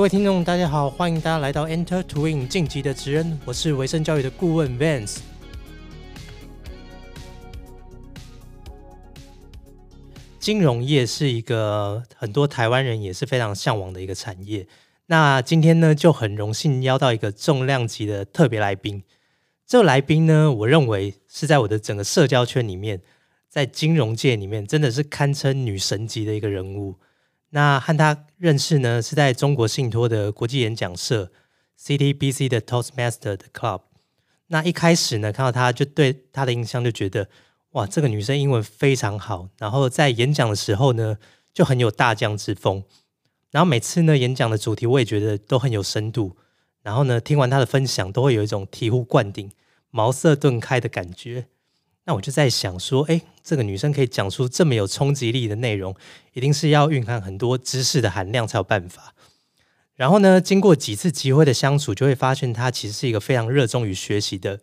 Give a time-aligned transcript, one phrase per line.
[0.00, 5.18] 各位听众，大家好，欢迎大家来到 Enter Twin 晋级的职人，我是维生教育的顾问 Vance。
[10.38, 14.66] 金融业是一个很多台湾人也是非常向往的一个产业。
[15.08, 19.02] 那今天呢，就很荣幸邀到一个重量级的特别来宾。
[19.66, 23.02] 这个来宾呢，我认为是在我的整个社交圈里面，
[23.50, 26.94] 在金融界里面，真的是堪称女神级的一个人物。
[27.50, 31.30] 那和他认识呢，是在中国信托的国际演讲社
[31.78, 33.82] CTBC 的 Toastmaster 的 Club。
[34.48, 37.28] 那一开始呢，看到他就对他的印象就觉得，
[37.70, 41.18] 哇，这个女生英文非常好，然后在演讲的时候呢，
[41.52, 42.82] 就很有大将之风。
[43.50, 46.36] 然后每次呢，演讲的主题我也觉得都很有深度。
[46.82, 49.50] 然后呢，听完他的分享，都会有一种醍醐灌顶、
[49.90, 51.46] 茅塞顿开的感觉。
[52.10, 55.94] 那我就在想说，哎，这个女生可以讲出这么有冲击力的内容，
[56.32, 59.14] 一定是要蕴含很多知识的含量才有办法。
[59.94, 64.58] 然后呢，经过几次机会的相处，就会发现她其实是一个非常热衷于学习的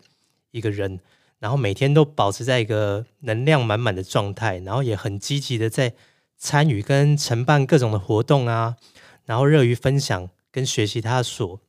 [0.52, 1.00] 一个人，
[1.40, 5.94] 然后每天都保持在一个能量满满的状态，然后也很积极的在
[6.38, 8.76] 参与跟承办各种的活动啊，
[9.24, 11.62] 然后乐于分享跟学习她所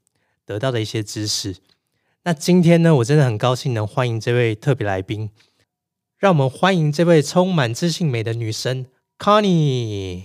[0.44, 1.54] 得到的一些知识。
[2.24, 5.30] 那今天呢，我真的很高兴能欢迎这位特别来宾。
[6.18, 8.86] 让我们欢迎这位充满自信美的女神
[9.20, 10.24] Connie。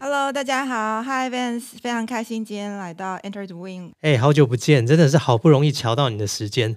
[0.00, 3.92] Hello，大家好，Hi Vance，非常开心今天来到 Enter the Win。
[4.00, 6.74] 哎，好久不见，真的是好不容易瞧到你的时间，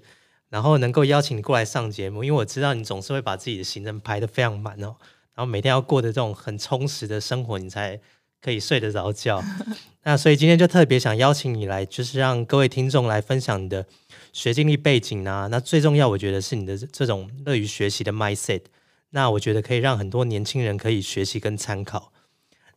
[0.50, 4.98] 然后能够邀请你过来上节目，因为我知道你总是会把自己的行程排得非常满哦，
[5.34, 7.98] 然后每天要过的这种很充实的生活，你才
[8.42, 9.42] 可以睡得着觉。
[10.04, 13.86] 那所以今天就特别想邀请你来，就是让各位听众来分享你的。
[14.32, 18.62] 学经历背景啊，那最重要，我觉得是你的这种乐于学习的 mindset。
[19.10, 22.14] 那我觉得可以让很多年轻人可以学习跟参考。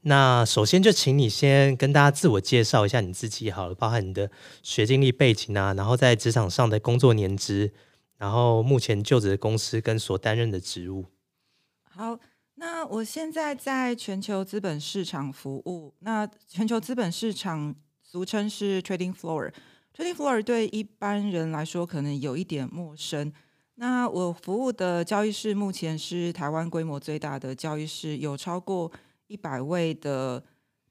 [0.03, 4.31] 那首先就请你先跟大家自我介绍一下你自己好了，包含你的
[4.62, 7.72] 学经历背景啊，然后在职场上的工作年资，
[8.19, 11.06] 然后目前就职的公司跟所担任的职务。
[11.84, 12.19] 好，
[12.56, 15.94] 那我现在在全球资本市场服务。
[16.00, 19.53] 那全球资本市场俗称是 trading floor。
[19.97, 23.32] Trade floor 对一般人来说可能有一点陌生。
[23.77, 28.91] 那我服务的交易室目前是台湾规模最大的交易室，有超过
[29.28, 30.43] 一百位的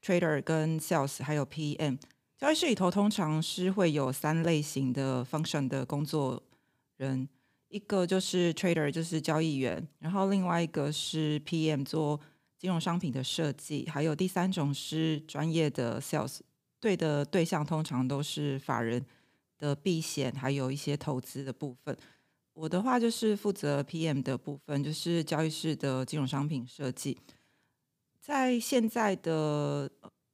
[0.02, 1.98] trader 跟 sales，还有 PM。
[2.38, 6.42] 交易室里头通常是会有三类型的 function 的工作
[6.96, 7.28] 人，
[7.68, 12.18] 一个就是 trader，就是交易员，然后另外一个是 PM 做
[12.56, 16.38] 金融商品的设计，还有第三种是专业的 sales。
[16.84, 19.02] 对的对象通常都是法人
[19.56, 21.96] 的避险，还有一些投资的部分。
[22.52, 27.16] 我的话就是负责 PM 的部分，就是交易室的金融商品设计。
[28.20, 29.90] 在现在的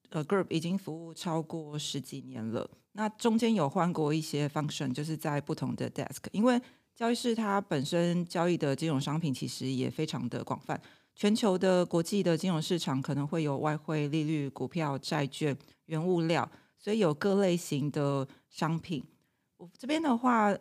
[0.08, 2.68] 呃 group 已经服务超过十几年了。
[2.94, 6.60] 那中间有换过一些 function，就是在不同的 desk，因为
[6.96, 10.82] 交易室它本身交易的金融商品其实也非常的广泛。
[11.20, 15.54] 全球的国际的金融市场可能会有外汇、利率、股票、债券、
[15.84, 19.04] 原物料，所以有各类型的商品。
[19.58, 20.56] 我这边的话，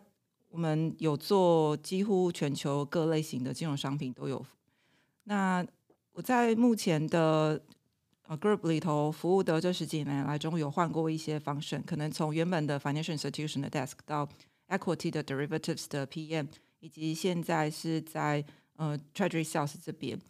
[0.50, 4.44] 我们有做几乎全球各类型的金融商品都有。
[5.24, 5.66] 那
[6.12, 7.58] 我在目前的
[8.26, 14.28] 呃 group 里头服务的这十几年来中，有换过一些 function，可能从原本的 financial institution 的 desk 到
[14.68, 16.48] equity 的 derivatives 的 PM，
[16.80, 18.44] 以及现在是在
[18.76, 20.20] 呃 treasury sales 这边。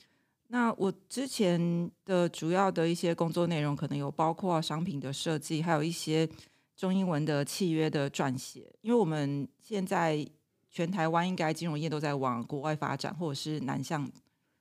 [0.52, 6.28] 那我之前的主要的一些工作内容，可能有包括商品的设计，还有一些
[6.76, 8.68] 中英文的契约的撰写。
[8.80, 10.26] 因为我们现在
[10.68, 14.10] 全台湾应该金融业都在往国外发展，或者是南向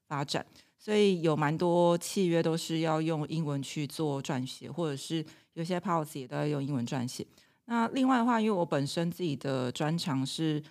[0.07, 0.45] 发展，
[0.77, 7.25] 所以有蛮多契约都是要用英文去做撰写，或者是有些 policy 也都要用英文撰写。
[7.65, 10.61] 那另外的话，因为我本身自己的专长是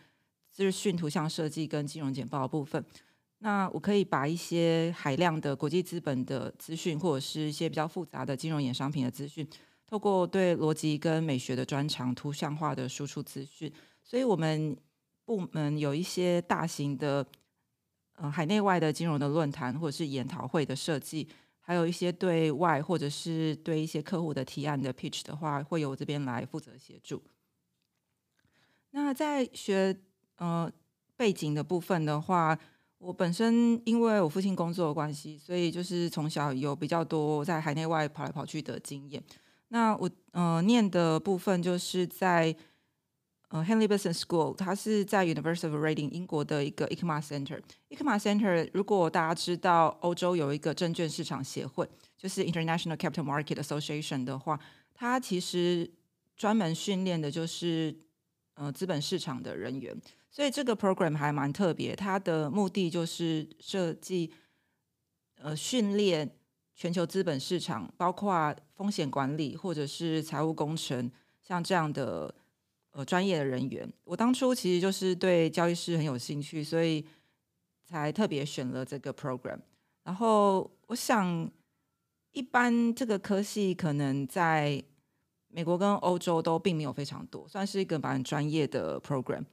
[0.53, 2.85] 资讯图像设计跟金融简报部分。
[3.40, 9.49] 那我可以把一些海量的国际资本的资讯，或者是一些比较复杂的金融衍商品的资讯，
[9.87, 13.73] 透过对逻辑跟美学的专长，图像化的输出资讯。
[14.02, 14.76] 所以，我们
[15.25, 17.25] 部门有一些大型的
[18.17, 21.29] 呃海内外的金融的论坛，或者是研讨会的设计，
[21.61, 27.23] 还有一些对外或者是对一些客户的提案的 pitch 的话，会由这边来负责协助。
[28.91, 29.96] 那在学
[30.38, 30.69] 呃
[31.17, 32.58] 背景的部分的话。
[32.99, 39.23] 我本身因为我父亲工作的关系，所以就是从小有比较多在海内外跑来跑去的经验。
[39.69, 42.55] 那我呃念的部分就是在
[43.50, 47.61] 呃 Henley Business School，它是在 University of Reading 英国的一个 ICMA Center。
[47.91, 54.59] ICMA Center 如果大家知道欧洲有一个证券市场协会，就是 International Capital Market Association 的话，
[54.93, 55.89] 它其实
[56.37, 57.97] 专门训练的就是
[58.55, 59.97] 呃资本市场的人员。
[60.31, 64.33] 所以这个 program 还蛮特别，它的目的就是设计
[65.37, 66.37] 呃训练
[66.75, 71.11] 全球资本市场，包括风险管理或者是财务工程，
[71.43, 72.35] 像这样的。
[72.93, 77.05] 呃，专业的人员，我当初其实就是对交易师很有兴趣，所以
[77.85, 79.61] 才特别选了这个 program。
[80.03, 81.49] 然后我想，
[82.33, 84.83] 一般这个科系可能在
[85.49, 89.45] 美国跟欧洲都并没有非常多，算是一个蛮专业的 program。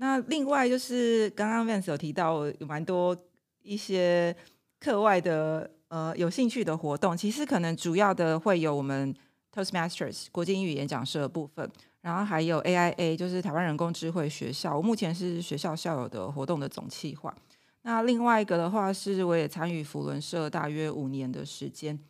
[0.00, 3.14] 那另外就是刚刚 Vance 有提到有蛮多
[3.60, 4.34] 一些
[4.78, 9.14] 课外的呃有兴趣的活动，其实可能主要的会有我们
[9.54, 11.70] Toastmasters 国际英语演讲社的部分。
[12.00, 17.36] 然后还有 AIA，就是台湾人工智慧学校，我目前是学校校友的活动的总企划。
[17.82, 22.00] 那另外一个的话是，我也参与福伦社大约五年的时间。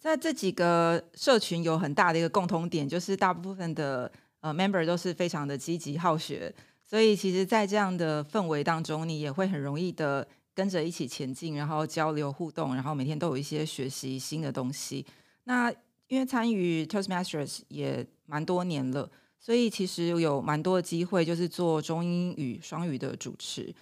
[0.00, 4.10] 在这几个社群有很大的一个共同点，就是大部分的
[4.40, 6.54] 呃 member 都是非常的积极好学，
[6.84, 15.06] 所以其实，在这样的氛围当中，你也会很容易的跟着一起前进，然后交流互动，然后每天都有一些学习新的东西。
[15.44, 15.72] 那
[16.08, 19.08] 因为参与 Toastmasters 也蛮多年了，
[19.38, 23.72] 所以其实有蛮多的机会，就是做中英语双语的主持。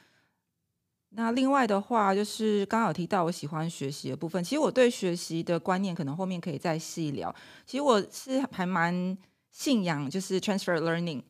[1.10, 7.34] 那另外的话，就是刚好提到我喜欢学习的部分，其实我对学习的观念，可能后面可以再细聊。
[7.64, 9.16] 其实我是还蛮
[9.50, 11.22] 信仰，就是 transfer learning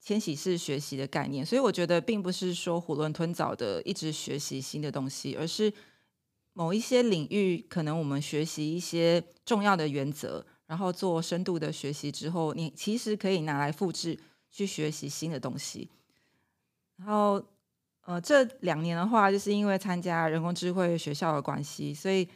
[0.00, 5.72] 迁徙式学习的概念，所以我觉得并不是说囫囵吞枣的一直学习新的东西，而是。
[6.54, 14.20] 某一些领域，可能我们学习一些重要的原则，然后做深度的学习之后，你其实可以拿来复制
[14.50, 15.88] 去学习新的东西。
[16.98, 17.42] 然后，
[18.02, 22.28] 呃，这两年的话，就是因为参加人工智慧学校的关系，所以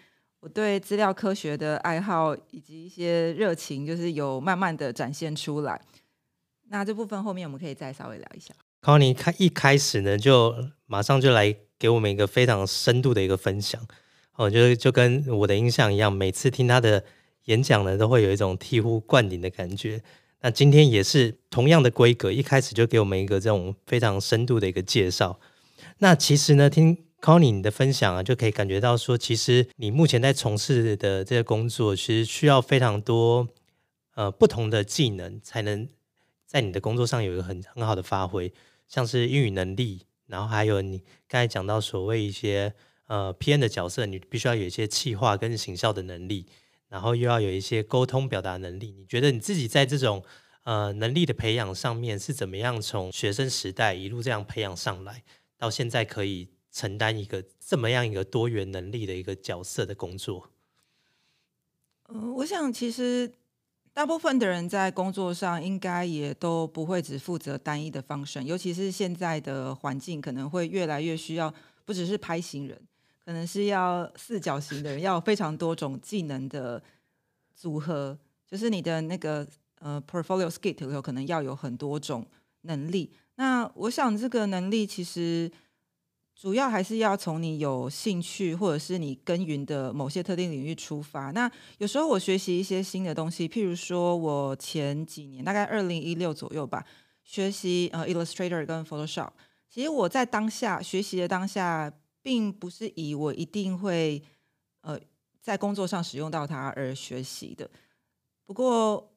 [0.47, 5.81] 我对资料科学的爱好以及一些热情，就是有慢慢的展现出来。
[6.69, 8.55] 那这部分后面我们可以再稍微聊一下。
[8.81, 10.55] 康尼开一开始呢，就
[10.87, 13.85] 马上就来给我们一个非常深度的一个分享。
[14.37, 17.03] 哦，就是就跟我的印象一样，每次听他的
[17.47, 20.01] 演讲呢，都会有一种醍醐灌顶的感觉。
[20.43, 25.41] 那今天也是同样的规格，一开始就给我们一个这种非常深度的一个介绍。
[25.99, 33.49] 那其实呢，听 Connie 你的分享啊，就可以感觉到说，其实你目前在从事的这个工作，其实需要非常多
[34.15, 35.89] 呃不同的技能，才能
[36.47, 38.53] 在你的工作上有一个很很好的发挥，
[38.87, 42.73] 像是英语能力，然后还有你刚才讲到所谓一些。
[43.09, 46.45] 呃，P.N 的角色，你必须要有一些气化跟行销的能力，
[46.89, 48.97] 然后又要有一些沟通表达能力。
[48.99, 50.25] 你觉得你自己在这种
[50.65, 55.23] 呃能力的培养上面是怎么样从学生时代一路这样培养上来，
[55.57, 60.51] 到现在可以承担一个这么样一个多元能力的一个角色的工作？
[62.09, 63.33] 嗯，我想其实
[63.95, 71.53] 大部分的人在工作上应该也都不会只负责单一的方式，尤其是现在的环境可能会越来越需要，
[71.87, 72.79] 不只是拍行人。
[73.25, 76.83] 可能是要四角形的人，要非常多种技能的
[77.55, 82.27] 组合，就是你的那个呃 portfolio skill 有可能要有很多种
[82.61, 83.15] 能力。
[83.37, 85.51] 那我想这个能力其实
[86.37, 91.31] 主要还是要从你有兴趣或者是你耕耘的某些特定领域出发。
[91.33, 96.85] 那有时候我学习一些新的东西，譬如说我前几年大概二零一六左右吧，
[97.25, 99.31] 学习呃 Illustrator 跟 Photoshop。
[99.69, 101.93] 其实我在当下学习的当下。
[102.27, 104.21] 并不是以我一定会
[104.81, 104.99] 呃
[105.41, 107.71] 在工作上使用到它而学习的。
[108.45, 109.15] 不过，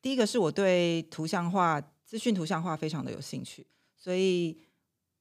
[0.00, 3.64] 第一个是我对图像化、资讯图像化非常的有兴趣，
[3.96, 4.58] 所以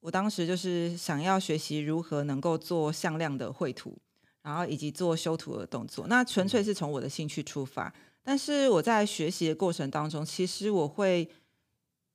[0.01, 3.97] 我当时就是想要学习如何能够做向量的绘图，
[4.41, 6.07] 然后以及做修图的动作。
[6.07, 7.93] 那纯粹是从我的兴趣出发，
[8.23, 11.29] 但是我在学习的过程当中，其实我会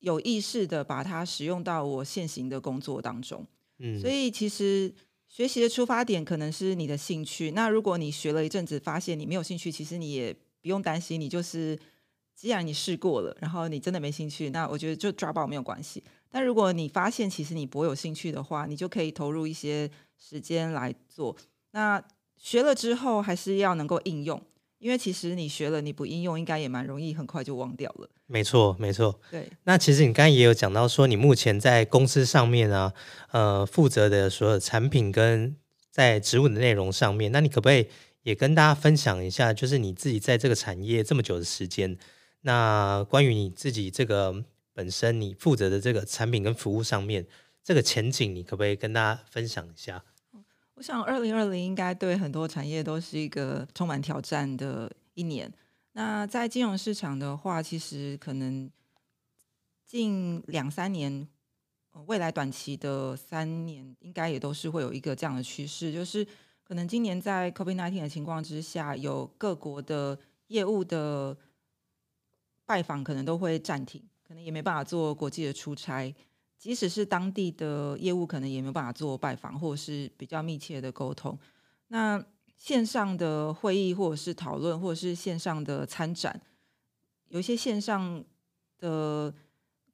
[0.00, 3.46] 有意识的把它使用到我现行的工作当中。
[3.78, 4.92] 嗯，所以其实
[5.28, 7.52] 学习的出发点可能是你的兴趣。
[7.52, 11.20] 那如果你学了一阵子，发现你没有兴趣，其实你也不用担心。
[11.20, 11.78] 你就是
[12.34, 16.02] 既然你试过了，然后你真的没兴趣，那我觉得就抓爆没有关系。
[16.36, 21.34] 但如果你发现其实你不会有兴趣的话，你就可以投入一些时间来做。
[21.70, 22.02] 那
[22.36, 24.38] 学了之后，还是要能够应用。
[24.78, 28.10] 因为其实你学了，你不应用，应该也蛮容易，很快就忘掉了。
[28.26, 29.18] 没错，没错。
[29.30, 29.50] 对。
[29.64, 32.92] 那其实你刚才也有讲到说，你目前在公司上面啊，
[33.30, 35.56] 呃，负责的所有产品跟
[35.90, 37.88] 在职务的内容上面，那你可不可以
[38.24, 41.96] 也跟大家分享一下，就是你自己在这个产业这么久的时间，
[42.42, 44.44] 那关于你自己这个
[44.76, 47.26] 本身你负责的这个产品跟服务上面，
[47.64, 50.04] 这个前景你可不可以跟大家分享一下？
[50.74, 55.50] 我想，二零二零应该对很多产业都是一个充满挑战的一年。
[55.92, 58.70] 那在金融市场的话，其实可能
[59.86, 61.26] 近两三年，
[62.04, 66.22] 未来短期的三年，应该也都是会有一个这样的趋势，就是
[66.62, 70.18] 可能今年在 COVID-19 的情况之下，有各国的
[70.48, 71.34] 业务的
[72.66, 76.14] 拜访可能都会暂停，可能也没办法做国际的出差。
[76.58, 81.38] 即使是当地的业务，可能也没有办法做拜访，或者是比较密切的沟通。
[81.88, 82.24] 那
[82.56, 86.40] 线上的会议，或者是讨论，或者是线上的参展，
[87.28, 88.24] 有一些线上
[88.78, 89.32] 的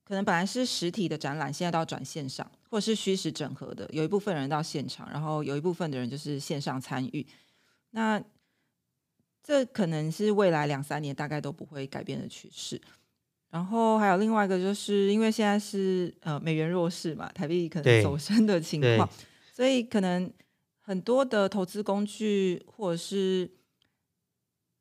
[0.05, 3.89] 可能本来是实体的展览，现在都要转线上，或者是虚实整合的。
[3.93, 7.27] 有一部分人到现场，然后有一部分的人就是线上参与。
[7.91, 8.23] 那
[9.43, 12.81] 这可能是未来两三年大概都不会改变的趋势。
[13.53, 19.07] 然后还有另外一个，就是因为现在是呃美元弱势嘛，台币可能走升的情况，
[19.53, 20.33] 所以可能
[20.81, 23.51] 很多的投资工具或者是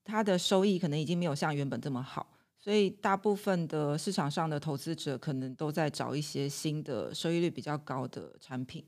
[0.06, 8.86] 它的收益可能已经没有像原本这么好，所以大部分的市场上的投资者可能都在找一些新的收益率比较高的产品。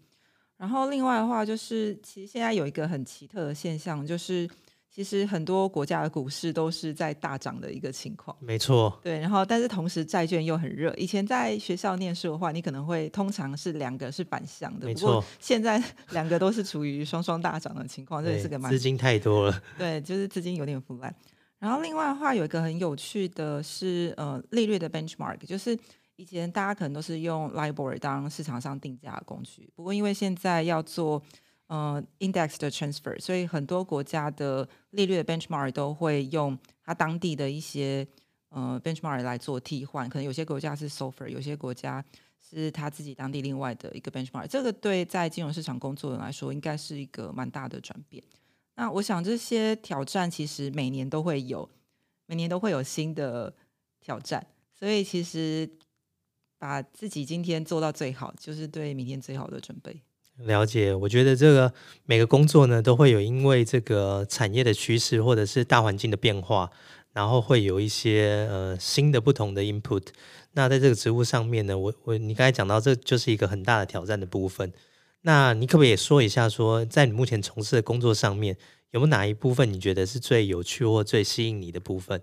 [0.55, 4.49] 然后另外的话，就是其实现在有一个很奇特的现象，就是。
[4.93, 8.95] 其实很多国家的股市都是在大涨的一个情况，没错。
[9.01, 10.93] 对，然后但是同时债券又很热。
[10.95, 15.23] 以前在学校念书的话，你可能会通常是两个是反向的，没错。
[15.39, 19.63] 现在两个都是处于双双大涨的情况，这也是个蛮资金太多了。
[19.79, 21.11] 对，就是资金有点腐烂。
[21.57, 25.75] 然后另外的话，有一个很有趣的是，呃，利率的 benchmark，就是
[26.17, 31.23] 以前大家可能都是用 LIBOR 当市场上定价的工具，不过因为现在要做。
[31.73, 38.07] 呃，index 的 transfer，所以很多国家的利率的 benchmark 都会用它当地的一些
[38.49, 40.07] 呃 benchmark 来做替换。
[40.07, 42.05] 可能有些国家是 s o f e r 有些国家
[42.39, 44.45] 是他自己当地另外的一个 benchmark。
[44.45, 48.23] 这个对在金融市场工作的人来说，应该是一个蛮大的转变。
[48.75, 51.67] 那我想这些挑战其实每年都会有，
[52.27, 53.51] 每年都会有新的
[53.99, 54.45] 挑战。
[54.75, 55.67] 所以其实
[56.59, 60.03] 把自己今天做到最好，就是对明天最好的准备。
[60.37, 61.73] 了解，我觉得这个
[62.05, 66.69] 每个工作呢，都会有因为这个产业的趋势或者是大环境的变化，
[67.13, 70.07] 然后会有一些呃新的不同的 input。
[70.53, 74.73] 那在这个职务上面呢，我我你刚才讲到，这就是一个很大的挑战的部分。
[75.21, 78.57] 那你可不可以也说一下，说在你目前从事的工作上面，
[78.91, 82.21] 有没有哪一部分你觉得是最有趣或最吸引你的部分？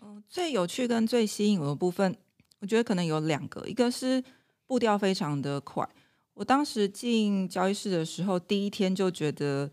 [0.00, 2.16] 嗯，最有趣跟最吸引我的部分，
[2.60, 4.22] 我觉得可能有两个，一个是
[4.66, 5.86] 步调非常的快。
[6.34, 9.70] 我当时进交易室的时候，第一天就觉得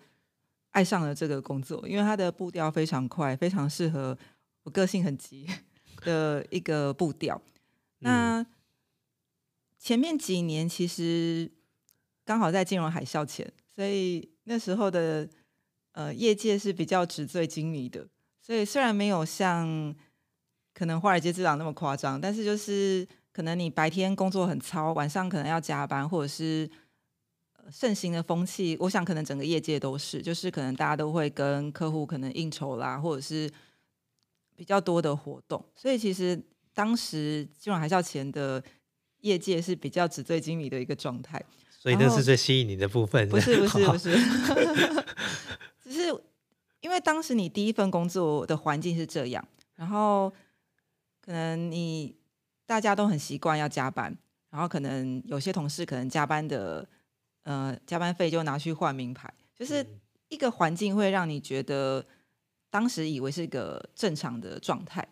[0.69, 4.15] 爱上了这个工作，因为它的步调非常快，非常适合
[4.63, 5.47] 我个性很急
[6.05, 7.41] 的一个步调。
[7.99, 8.45] 那
[9.79, 11.51] 前面几年其实
[12.23, 15.27] 刚好在金融海啸前，所以那时候的
[15.93, 18.07] 呃业界是比较纸醉金迷的，
[18.39, 19.95] 所以虽然没有像
[20.75, 23.07] 可能华尔街之狼那么夸张，但是就是。
[23.33, 26.69] 可能你白天工作很操，晚上可能要加班，或者是
[27.71, 33.49] 盛行的风气，我想可能整个业界都是，就是可能大家都会跟客户可能应酬啦，或者是
[34.55, 36.41] 比较多的活动，所以其实
[36.73, 38.61] 当时金融海啸前的
[39.21, 43.29] 业界是比较纸醉金迷的一个状态，所以那是最吸引你的部分。
[43.29, 44.11] 不是不是不是，
[45.81, 46.13] 只是
[46.81, 50.33] 因为当时你第一份工作的环境是这样，然后
[51.21, 52.19] 可能你。
[52.71, 54.17] 大家都很习惯要加班，
[54.49, 56.87] 然后可能有些同事可能加班的，
[57.43, 59.85] 呃，加班费就拿去换名牌，就是
[60.29, 62.05] 一个环境会让你觉得
[62.69, 65.05] 当时以为是一个正常的状态。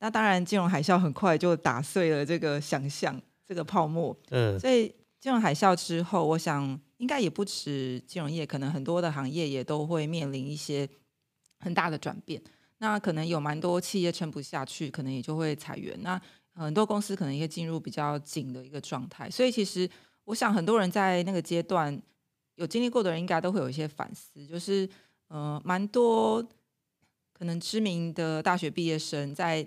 [0.00, 4.14] 那当然，金融海啸很快就打碎了这个想象，这个泡沫。
[4.28, 10.86] 嗯，所以金融海啸之后，我想应该也不止金融业，可能很多的行业也都会面临一些
[11.60, 12.42] 很大的转变。
[12.76, 15.98] 那可能有蛮多企业撑不下去，可能也就会裁员。
[16.02, 16.20] 那
[16.64, 19.88] 很多公司可能也进入比较紧的一个状态，所以其实
[20.24, 22.00] 我想很多人在那个阶段
[22.54, 24.88] 有经历过的人，应该都会有一些反思，就是
[25.28, 26.42] 呃，蛮多
[27.32, 29.62] 可能知名的大学毕业生在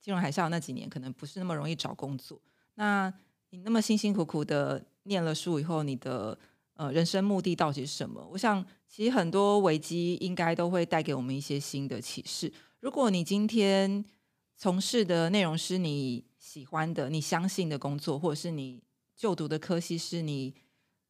[0.00, 2.40] 金融海啸那几年，可能不是那么容易找工作。
[2.76, 3.12] 那
[3.50, 6.38] 你那么辛辛苦苦的念了书以后，你的
[6.74, 8.26] 呃人生目的到底是什么？
[8.32, 12.50] 我想其实很多危机应该都会带给我们一些新的启示。
[12.78, 14.02] 如果你今天
[14.62, 18.82] 从事的内容是你喜欢的、你相信的工作，或者是你
[19.16, 20.54] 就读的科系是你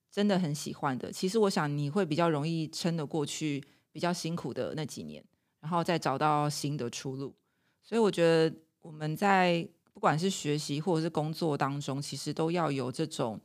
[0.09, 1.11] 真的很喜欢的。
[1.11, 5.25] 其实我想你会比较容易撑得过去比较辛苦的那几年，
[5.59, 7.35] 然后再找到新的出路。
[7.83, 13.40] 所以我觉得我们在不管是学习或者是工作当中，其实都要有这种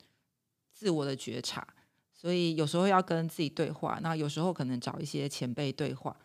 [0.71, 1.67] 自我的觉察。
[2.13, 6.15] 所以有时候要跟自己对话，那有时候可能找一些前辈对话，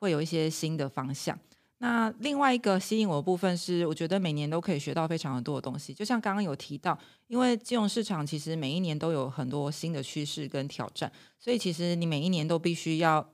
[0.00, 1.38] 会有一些新的方向。
[1.82, 5.94] 那另外一个吸引我的部分是，我觉得每年都可以学到非常多的东西。
[5.94, 13.32] 就像刚刚有提到，因为金融市场其实每一年都有很多新的趋势跟挑战，所以其实你每一年都必须要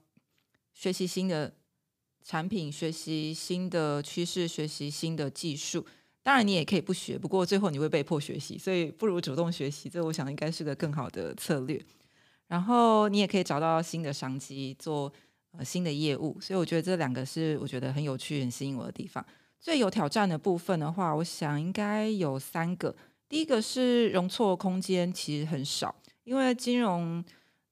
[0.72, 1.52] 学习新的
[2.22, 5.84] 产品，学习新的趋势，学习新的技术。
[6.22, 9.88] 当然你也可以不学，不过最后你会被迫学习，所以不如主动学习。
[9.88, 11.84] 这我想应该是个更好的策略。
[12.46, 15.12] 然后你也可以找到新的商机做。
[15.58, 19.24] 呃，新的业务，所以我觉得这两个是我觉得很有趣、很吸引我的地方。
[19.58, 22.94] 最有挑战的部分的话，我想应该有三个。
[23.28, 25.94] 第一个是容错空间其实很少，
[26.24, 27.24] 因为金融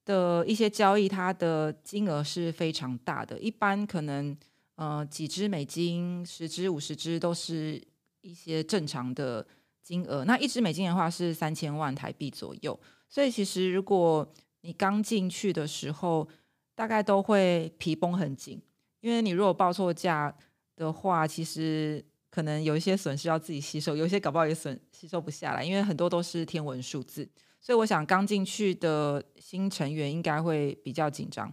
[0.03, 4.35] 的一些交易，它的金额是非常大的，一般可能
[4.75, 7.81] 呃几只美金、十只、五十只都是
[8.21, 9.45] 一些正常的
[9.81, 10.25] 金额。
[10.25, 12.77] 那一只美金的话是三千万台币左右，
[13.07, 14.27] 所以其实如果
[14.61, 16.27] 你刚进去的时候，
[16.75, 18.61] 大概都会皮绷很紧，
[18.99, 20.35] 因为你如果报错价
[20.75, 27.27] 的话，其实可能有一些损失要自己吸收，有些搞不好也损吸收不下来，因为很多都是天文数字。
[27.61, 31.51] 所以我想刚进去的新成员应该会比较紧张。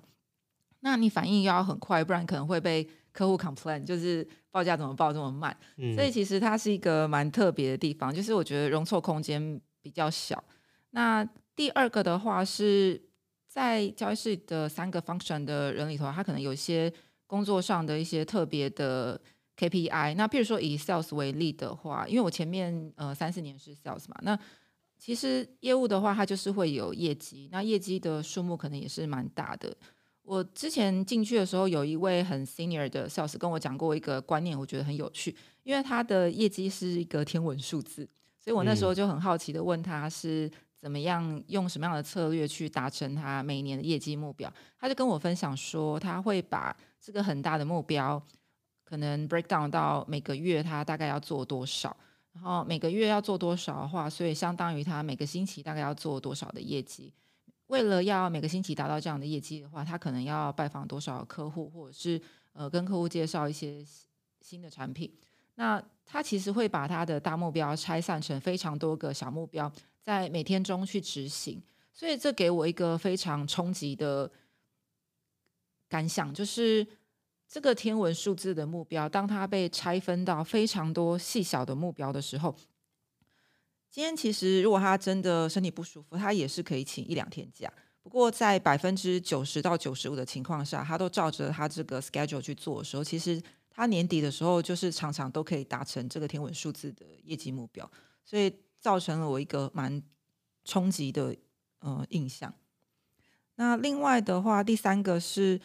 [0.81, 5.57] 那你反应要很快，不然可能会被客户 complain，就是报价怎么报这么慢。
[5.95, 10.43] 所以其实它是一个蛮特别的地方，就是我觉得容错空间比较小。
[10.91, 11.25] 那
[11.55, 13.12] 第二个的话是。
[13.53, 16.91] 在交易室的三个 function 的人里头，他可能有一些
[17.27, 19.21] 工作上的一些特别的
[19.59, 20.15] KPI。
[20.15, 24.39] 那譬如说以 sales 为例的话，因为我前面呃三四年是 sales 嘛，那
[24.99, 29.77] 其实业务的话，它就是会有业绩，那业绩的数目可能也是蛮大的。
[30.23, 38.09] 我之前进去的时候，有一位很 senior 的 sales 跟我讲过一个观念，我觉得很有趣，因为他的业绩是一个天文数字，
[38.41, 40.51] 所以我那时候就很好奇的问他是。
[40.83, 44.53] 怎么样用什么样的策略去达成他每年的业绩目标？
[44.77, 48.21] 他就跟我分享说，他会把这个很大的目标，
[48.83, 51.97] 可能 break down 到每个月他大概要做多少，
[52.33, 57.15] 然后每个月要做多少的话，所以相当于他每个星期大概要做多少的业绩。
[57.69, 62.21] 为了要每个星期达到这样的业绩的话，他可能要拜访多少客户，或者是
[62.55, 63.85] 呃跟客户介绍一些
[64.41, 65.09] 新的产品。
[65.55, 69.71] 那他其实会把他的大目标拆散成非常多个小目标。
[70.03, 71.63] 在每天中去执行，
[71.93, 74.29] 所以这给我一个非常冲击的
[75.89, 76.85] 感想，就是
[77.47, 82.53] 这个天文数字的目标，当它被拆分到非常多细小的目标的时候，
[83.89, 87.73] 今天其实如果他真的身体不舒服，他也是可以请一两天假。
[88.03, 97.89] 不过在百分之九十到九十五的情况下，他都照着他这个 schedule 去做的时候，其实他年底的时候就是常常都可以达成这个天文数字的业绩目标，
[98.25, 98.53] 所以。
[98.83, 100.03] 造成了我一个蛮
[100.63, 101.35] 冲击的
[101.79, 102.53] 呃印象。
[103.55, 105.59] 那另外的话，第三个是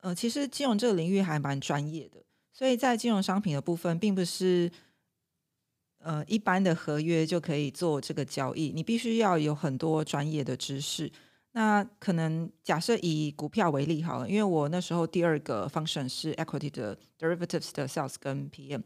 [0.00, 4.70] 呃，其实金融这个领域还蛮专业的，所以在金融商品的部分，并不是
[5.98, 11.10] 呃一般的合约就可以做这个交易，你必须要有很多专业的知识。
[11.52, 18.82] 那可能假设以股票为例好了，因为我那时候第二个 function 是 equity 的 derivatives 的 sales 跟 PM，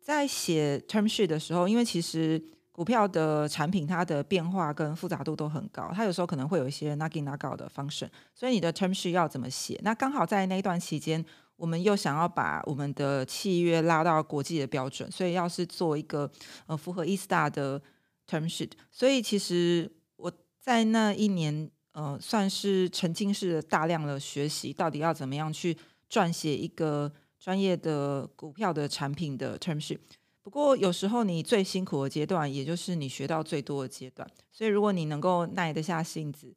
[0.00, 9.78] 在写 term sheet 的时候，因为其实股票的产品，它的变化跟复杂度都很高，它有时候可能会有一些 nagin nagout 的 function，所以你的 term sheet 要怎么写？
[9.84, 11.22] 那刚好在那一段期间，
[11.56, 16.30] 我们又想要把我们的契约拉到国际的标准，所以要是做一个
[16.66, 17.78] 呃符合 e star 的
[18.26, 25.76] term sheet，所以其实我在那一年呃算是沉浸式的大量的学习，到底要怎么样去
[26.10, 29.98] 撰写一个专业的股票的产品的 term sheet。
[30.42, 34.28] 不过有时候你最辛苦的阶段，也就是你学到最多的阶段。
[34.50, 36.52] 所以如果你能够耐得下性子，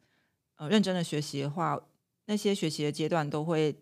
[0.56, 1.80] 呃，认真的学习的话，
[2.26, 3.76] 那些学习的阶段都会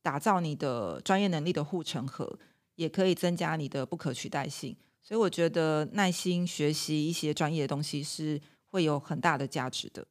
[0.00, 2.38] 打造你的专业能力的护城河，
[2.76, 4.76] 也可以增加你的不可取代性。
[5.02, 10.06] 所以我觉得耐心学习一些专业的东西是会有很大的价值的。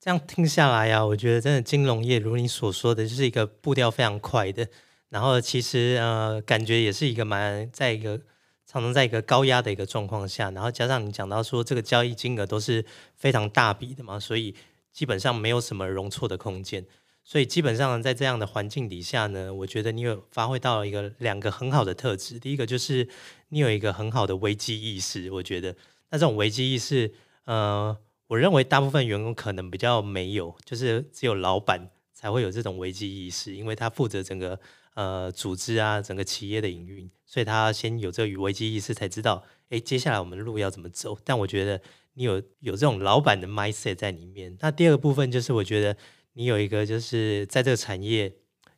[0.00, 4.68] 这样听下来呀，我觉得真的金融业如你所说的，就是一个步调非常快的。
[5.08, 8.20] 然后其实呃，感觉也是一个蛮在一个
[8.66, 14.52] 常常在一个高压的一个状况下，然后加上你讲到说这个交易金额都是非常大笔的嘛，所以
[14.92, 16.84] 基本上没有什么容错的空间。
[17.22, 22.38] 所以基本上在这样的环境底下呢，我觉得你有发挥到一个两个很好的特质。
[22.38, 23.08] 第一个就是
[23.50, 25.74] 你有一个很好的危机意识，我觉得
[26.10, 27.12] 那这种危机意识，
[27.44, 34.58] 呃，我认为大部分员工可能比较没有，就是只有老板才会有这种危机意识，因为他负责整个。
[34.96, 41.18] 呃组织啊，整个企业的营运，所以他先有这个危机意识，才知道，哎，接下来我们的路要怎么走。
[41.22, 41.80] 但我觉得
[42.14, 44.56] 你有有这种老板的 mindset 在里面。
[44.60, 45.96] 那第二个部分就是，我觉得
[46.32, 48.32] 你有一个就是在这个产业，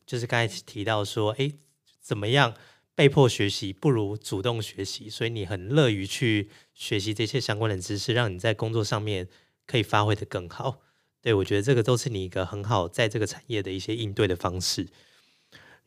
[0.04, 1.52] 就是刚才提到说，哎，
[2.00, 2.52] 怎么样
[2.96, 9.28] 被迫学习不如主动学习，所以你很乐于去学习这些相关的知识，让你在工作上面
[9.66, 10.80] 可以发挥的更好。
[11.22, 14.88] 对，我觉得这个都是你一个很好在这个产业的一些应对的方式。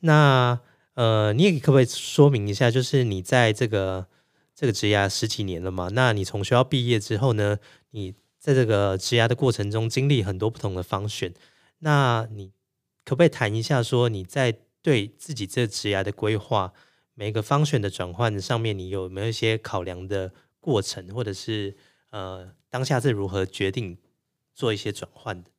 [0.01, 0.59] 那
[0.93, 4.07] 呃，你也可不可以说明一下，就是你在这个
[4.53, 5.89] 这个职涯十几年了嘛？
[5.93, 7.57] 那你从学校毕业之后呢，
[7.91, 11.33] 你在这个职涯的过程中经历很多不同的方选，
[11.79, 12.51] 那你
[13.05, 16.73] 可不可以谈一下，说你在对自己这职涯的规划，
[17.13, 21.75] 每个方选的转换上面，你有没有一些考量的过程，或者是
[22.09, 23.97] 呃当下是如何决定？
[24.53, 25.49] 做一些转换的，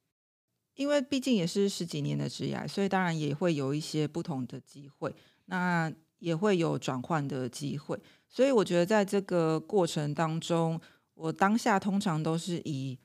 [0.74, 5.14] 因为毕竟也是十几年的职业，所以当然也会有一些不同的机会，
[5.46, 7.98] 那也会有转换的机会。
[8.28, 10.80] 所以我觉得在这个过程当中，
[11.14, 12.98] 我当下通常都是以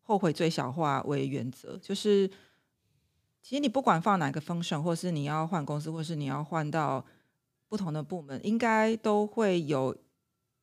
[0.00, 2.26] 后悔最小化为原则，就是
[3.42, 7.04] 其实你不管放哪个 function，或是你要换公司，或是你要换到
[7.68, 9.96] 不同的部门，应该都会有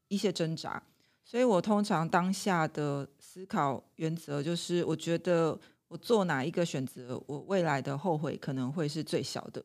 [0.07, 0.81] 一些挣扎。
[1.23, 5.59] 所以我通常当下的思考原则就是，我觉得
[5.89, 9.63] 我做哪一个选择，我未来的后悔可能会是最小的。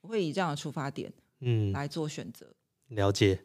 [0.00, 2.46] 我会以这样的出发点，嗯，来做选择。
[2.88, 3.40] 了解。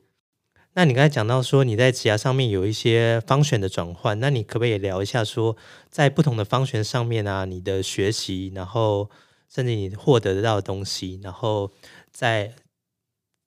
[0.75, 5.55] 那你刚才讲到说你在职涯上面有一些方选的转换，那你可不可以聊一下说，
[5.89, 9.09] 在不同的方选上面啊，你的学习，然后
[9.47, 11.71] 甚至你获得到的东西，然后
[12.11, 12.55] 在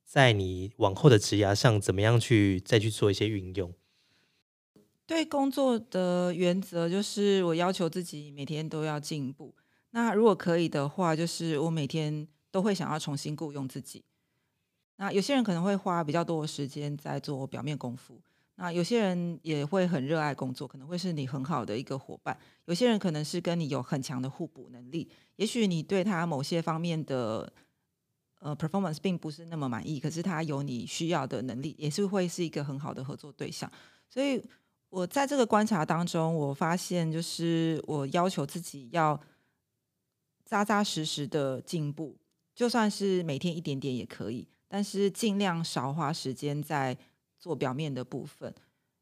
[0.05, 3.72] 在你往后的职涯上，怎么样去再去做一些运用？
[5.07, 9.55] 对工作的原则就是，我要求自己每天都要进步。
[9.90, 14.05] 那如果可以的话，就是我每天都会想要重新雇佣自己。
[14.97, 18.21] 那有些人可能会花比较多的时间在做表面功夫，
[18.57, 22.37] 那有些人也会很热爱工作，可能会是你很好的一个伙伴。
[22.64, 27.53] 有些人可能是跟你有很强的互补能力，也许你对他某些方面的
[28.40, 33.71] 呃 performance 并不是那么满意，可是他有你需要的能力，也是会是一个很好的合作对象。
[34.11, 34.42] 所以。
[34.88, 39.20] 我在这个观察当中，我发现就是我要求自己要
[40.44, 42.16] 扎扎实实的进步，
[42.55, 46.96] 就算是每天一点点也可以，但是尽量少花时间在
[47.38, 48.55] 做表面的部分，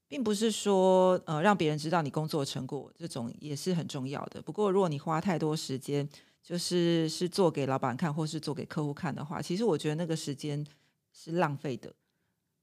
[0.09, 4.41] 并不是说呃让别人知道你工作成果，这种也是很重要的。
[4.43, 6.09] 不过如果你花太多时间，
[6.43, 10.67] 就是是做给老板看或是做给客户看的话，其实我觉得那个时间
[11.13, 11.95] 是浪费的。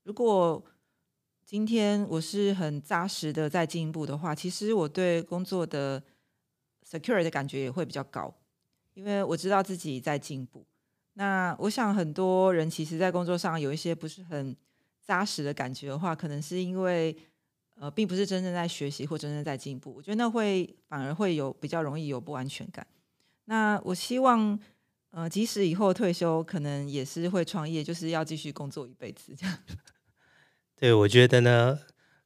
[0.04, 0.62] 如果
[1.52, 6.02] 今天我是很扎实的在进步的话，其实我对工作的
[6.90, 8.34] secure 的感觉也会比较高，
[8.94, 10.66] 因为我知道自己在进步。
[11.16, 14.56] 那我想很多人其实，在工作上有一些不是很
[15.06, 17.14] 扎实的感觉的话，可能是因为
[17.76, 19.94] 呃，并不是真正在学习或真正在进步。
[19.94, 22.88] 我觉得那会反而会有比较容易有不安全感。
[23.44, 24.58] 那我希望
[25.10, 29.58] 呃，即使以后退休，可能也是会创业，就是要继续工作一辈子这样。
[30.82, 31.78] 对，我觉得呢，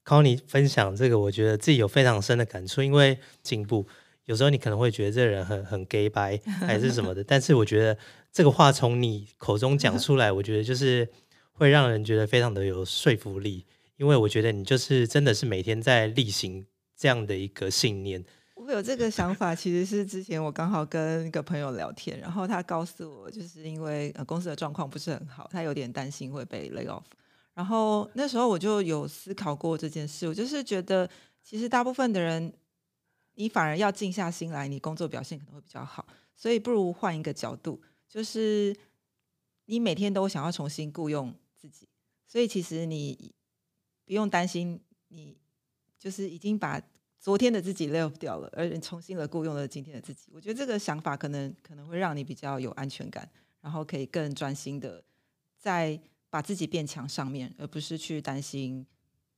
[0.02, 2.82] 考你分享这个，我觉得自己有非常深的感触。
[2.82, 3.86] 因为进步，
[4.24, 7.98] 有时候你可能会觉得这人很很 gay 白还是什么的，但是我觉得
[8.32, 11.06] 这个话从你口中讲出来，我觉得就是
[11.52, 13.66] 会让人觉得非常的有说服力。
[13.98, 16.66] 因为我觉得你就是真的是每天在例行
[16.96, 18.24] 这样的一个信念。
[18.56, 27.04] 我有这个想法，其实是之前我刚好跟一个朋友聊天，然后他告诉我，就是因为呃公司的状况不是很好，他有点担心会被 lay off。
[27.56, 31.10] 然后那时候我就有思考过这件事，我就是觉得，
[31.42, 32.54] 其实大部分的人，
[33.36, 36.06] 你反而要静下心来，你工作表现可能会比较好。
[36.36, 38.76] 所以不如换一个角度，就是
[39.68, 41.88] 你每天都想要重新雇佣自己，
[42.28, 43.34] 所以其实你
[44.04, 45.38] 不用担心，你
[45.98, 46.82] 就是已经把
[47.18, 50.30] 昨天的自己 live 掉了，而重新的雇佣了今天的自己。
[50.34, 55.02] 我觉得这个想法可能可能会让你比较有安全感，然后可以更专心的
[55.58, 55.98] 在。
[56.36, 58.86] 把自己变强上面，而不是去担心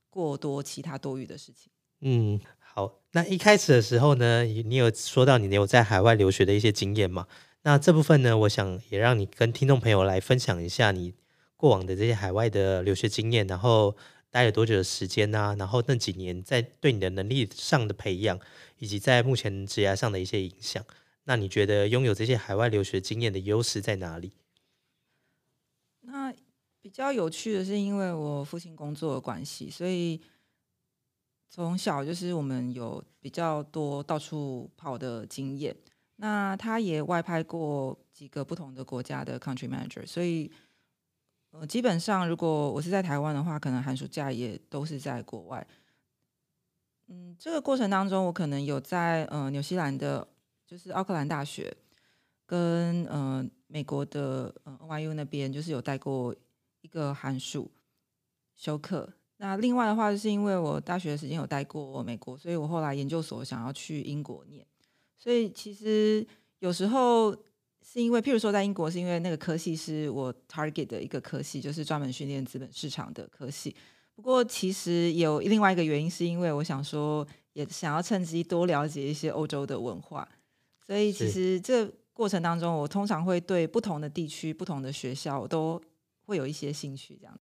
[0.09, 1.71] 过多其他多余的事情。
[1.99, 3.03] 嗯，好。
[3.11, 7.27] 那一开始的时候呢，你有说到你有在海外留学的一些经验嘛？
[7.61, 11.13] 那这部分呢，我想也让你跟听众朋友来分享一下你
[11.55, 13.95] 过往的这些海外的留学经验，然后
[14.31, 15.55] 待了多久的时间呢？
[15.59, 18.39] 然后那几年在对你的能力上的培养，
[18.79, 20.83] 以及在目前职业上的一些影响。
[21.25, 24.31] 那你觉得拥有这些海外留学经验的优势在哪里？
[26.01, 26.33] 那
[26.87, 30.21] 比较有趣的是，因为我父亲工作的关系，所以
[31.49, 35.75] 从小就是我们有比较多到处跑的经验。
[36.15, 40.49] 那他也外派过几个不同的国家的 country manager，所以
[41.51, 45.67] 呃，基本上如果我是在台湾的话，可能寒暑假也都是在国外。
[47.07, 50.25] 嗯，这个过程当中，我可能有在呃纽西兰的，
[50.65, 51.75] 就是奥克兰大学，
[52.45, 56.33] 跟呃美国的呃 NYU 那边，就是有带过
[56.87, 57.69] 一个函数
[58.55, 59.11] 修课。
[59.39, 64.65] 那另外的话，就是因为我大学的时间有待过美国，所以我后来研究所想要去英国念。
[65.17, 66.25] 所以其实
[66.59, 67.35] 有时候
[67.85, 73.75] 是因为，譬如说在英国，是因为那个科系是我 target 的一个科系，就是专门训练资本市场的科系。
[74.15, 80.25] 不过其实有另外一个原因，是因为我想说，也想要趁机多了解一些欧洲的文化。
[80.85, 85.79] 所以其实这过程当中，我通常会对不同的地区、不同的学校都
[86.27, 87.17] 会有一些兴趣。
[87.19, 87.39] 这样，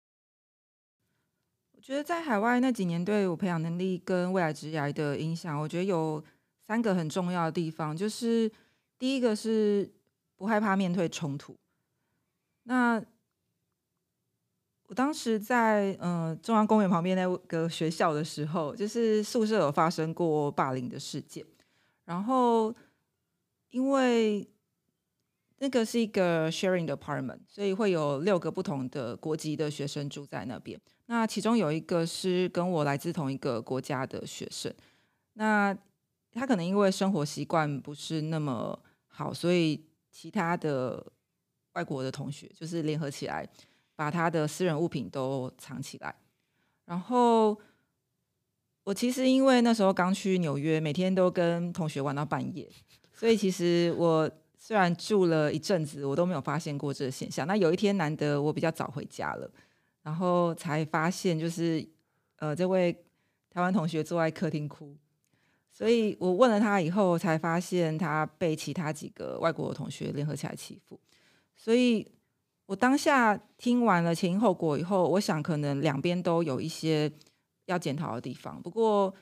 [1.71, 6.21] 我觉得在海外那几年对我培养能力跟未来职业的影响，我觉得有
[6.67, 8.51] 三个很重要的地方，就是
[8.99, 9.89] 第一个是
[10.35, 11.55] 不害怕面对冲突。
[12.63, 13.01] 那
[14.87, 21.45] 我当时在呃中央公园旁边那个学校的时候，就是宿舍有发生过霸凌的事件，
[22.03, 22.75] 然后
[23.69, 24.45] 因为
[25.61, 30.77] 那个是一个 sharing 的 apartment，所以会有六个不同的国籍的学生住在那边。
[31.05, 34.73] 那其中有一个是跟我来自同一个国家的学生，
[35.33, 35.77] 那
[36.33, 41.05] 他可能因为生活习惯不是那么好，所以其他的
[41.73, 43.47] 外国的同学就是联合起来。
[43.93, 46.15] 把他的私人物品都藏起来，
[46.85, 47.55] 然后
[48.83, 52.67] 我其实因为那时候刚去纽约，每天都跟同学玩到半夜，
[53.13, 54.27] 所以其实我
[54.63, 57.47] 虽然住了一阵子，我都没有发现过这个现象。
[57.47, 59.49] 那有一天难得我比较早回家了，
[60.03, 61.83] 然后才发现就是
[62.37, 62.93] 呃这位
[63.49, 64.95] 台湾同学坐在客厅哭，
[65.71, 70.99] 所以我问了他以后，才发现他被其他几个外国的同学联合起来欺负，
[71.55, 72.07] 所以。
[72.67, 77.11] 我当下听完了前因后果以后，我想可能两边都有一些
[77.65, 78.61] 要检讨的地方。
[78.61, 79.13] 不过，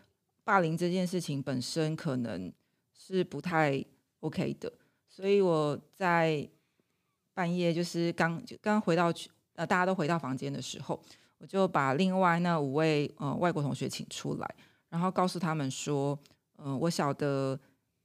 [0.44, 2.54] 霸凌这件事情本身可能
[2.94, 3.84] 是不太
[4.20, 4.72] OK 的，
[5.20, 6.50] 所以我在
[7.34, 10.98] 半夜就是刚刚回到去呃大家都回到房间的时候，
[11.40, 14.56] 我就把另外那五位呃外国同学请出来，
[14.88, 16.18] 然后告诉他们说，
[16.56, 17.60] 嗯，我晓得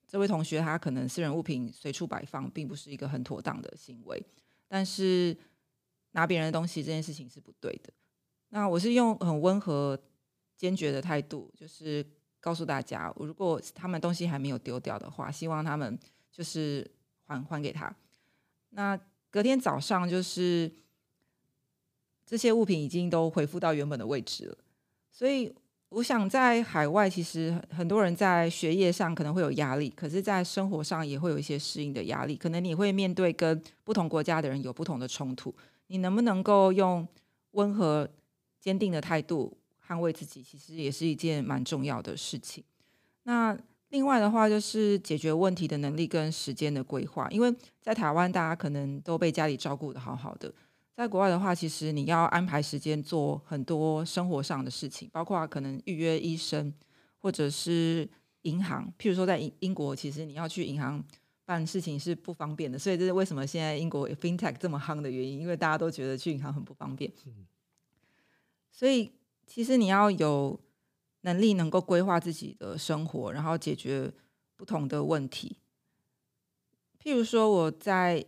[0.09, 4.21] 这位同学他可能私人物品随处摆放，并不是一个很妥当的行为。
[4.67, 5.37] 但是
[6.11, 7.93] 拿别人的东西这件事情是不对的。
[8.49, 9.97] 那我是用很温和、
[10.57, 12.05] 坚决的态度，就是
[12.41, 15.97] 告诉大家，如果他们东西还没有丢掉的话，希望他们
[16.33, 16.89] 就是
[17.27, 17.95] 还还给他。
[18.71, 18.99] 那
[19.31, 20.73] 隔天早上，就是
[22.25, 24.59] 这些物品已经都恢复到原本的位置了，
[25.11, 25.55] 所以。
[25.91, 32.35] 我想在海外，其实很多人在学业上可能会有压力，可是，在生活上也会有一些适应的压力。
[32.35, 35.55] 可能你会面对跟不同国家的人有不同的冲突，
[35.87, 37.07] 你能不能够用
[37.53, 38.11] 温和、
[38.59, 39.57] 坚定的态度
[39.87, 42.65] 捍卫自己，其实也是一件蛮重要的事情。
[43.23, 43.57] 那
[43.95, 50.53] 另外的话，就是解决问题的能力跟时间的规划，因为在台湾，大家可能都被家里照顾的好好的。
[50.97, 56.75] 在国外的话，其实你要安排时间做很多生活上的事情，包括可能预约医生，
[57.21, 58.09] 或者是
[58.43, 58.93] 银行。
[58.99, 61.01] 譬如说，在英英国，其实你要去银行
[61.45, 67.13] 办事情是不方便的，所以这是为什么现在英国 FinTech 这么夯的原因，因为大家都觉得去银行很不方便。
[68.73, 69.13] 所以，
[69.47, 70.59] 其实你要有
[71.25, 74.11] 能力能够规划自己的生活，然后解决
[74.57, 75.59] 不同的问题。
[77.03, 78.25] 譬如说，我在。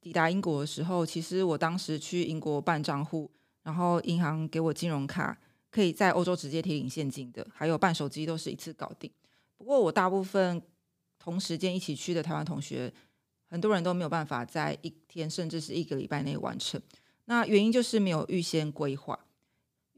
[0.00, 3.28] 抵达英国的时候，其实我当时去英国办账户，
[3.64, 5.36] 然后银行给我金融卡，
[5.72, 9.10] 可以在欧洲直接提领现金的，还有办手机都是一次搞定。
[9.58, 10.62] 不过我大部分
[11.18, 12.90] 同时间一起去的台湾同学，
[13.50, 16.80] 很多人都没有办法在一天甚至是一个礼拜内完成。
[17.24, 19.18] 那原因就是没有预先规划，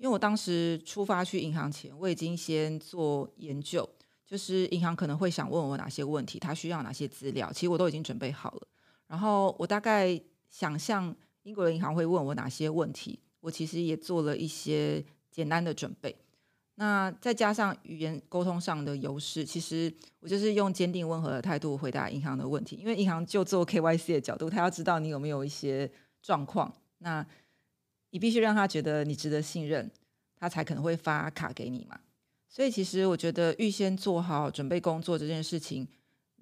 [0.00, 3.86] 因为我当时出发去银行前，我已经先做研究，
[4.26, 8.66] 就是银行可能会想问我哪些问题，他需要哪些资料，其实我都已经准备好了。
[9.08, 16.16] 然后我大概想象英国的银行会问我哪些问题，我其实也做了一些简单的准备。
[16.76, 22.76] 那再加上语言沟通上的优势，其实我就是用坚定温和的态度回答银行的问题。
[22.76, 27.26] 因为银行就做 KYC 的角度，他要知道你有没有一些状况，那
[28.10, 29.90] 你必须让他觉得你值得信任，
[30.36, 31.98] 他才可能会发卡给你嘛。
[32.48, 35.86] 所以其实我觉得预先做好准备工作这件事情。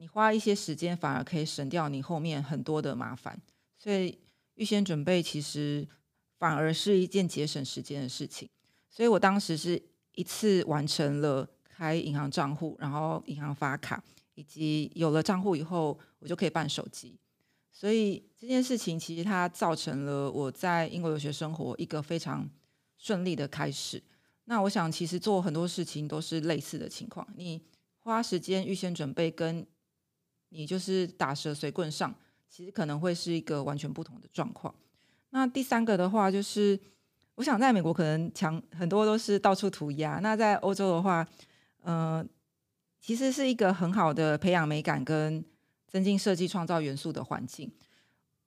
[0.00, 3.40] 你花一些时间，反而可以省掉你后面很多的麻烦，
[3.76, 4.16] 所以
[4.54, 5.86] 预先准备其实
[6.38, 8.48] 反而是一件节省时间的事情。
[8.88, 9.82] 所以我当时是
[10.14, 14.02] 一次完成了开银行账户，然后银行发卡，
[14.34, 17.18] 以及有了账户以后，我就可以办手机。
[17.78, 22.50] 所以这件事情其实它造成了我在英国留学生活一个非常
[22.96, 24.02] 顺利的开始。
[24.46, 27.24] 那我想，其实做很多事情都是类似的情况。
[27.36, 27.62] 你
[28.00, 29.64] 花时间预先准备，跟
[30.48, 32.12] 你就是打蛇随棍上，
[32.48, 34.74] 其实可能会是一个完全不同的状况。
[35.30, 36.76] 那第三个的话，就是
[37.36, 41.24] 我想在美国可能强很多都是到处涂鸦，那在欧洲的话，
[41.82, 42.26] 呃，
[43.00, 45.44] 其实是一个很好的培养美感跟
[45.88, 47.72] 增进设计创造元素的环境。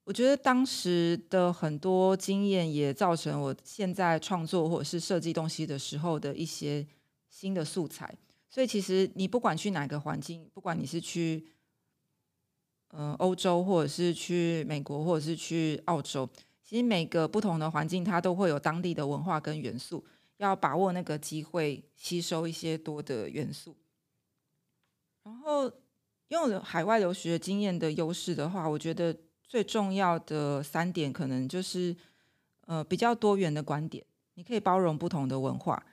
[0.04, 6.84] 我觉得当时的很多经验也造成我现在创作或者是设计东西的时候的一些
[7.28, 8.16] 新的素材。
[8.48, 11.46] 所以其实你不管去哪个环境，不管你是去
[12.88, 16.28] 呃欧洲，或者是去美国，或者是去澳洲，
[16.62, 20.04] 其实每个不同的环境它都会有当地的文化跟元素，
[20.38, 23.76] 要把握那个机会吸收一些多的元素。
[25.22, 25.72] 然后
[26.32, 29.16] 用海外留学经验的优势的话，我觉得。
[29.44, 31.94] 最重要的三点，可能就是，
[32.64, 35.84] 呃，比较多元的观点，你可以包容不同的文化，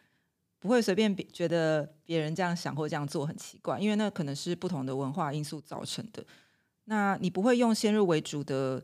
[0.59, 6.25] 不会随便觉得别人这样想或这样做很奇怪，因为那可能是不同的文化因素造成的。
[6.85, 8.81] 那你不会用先入为主的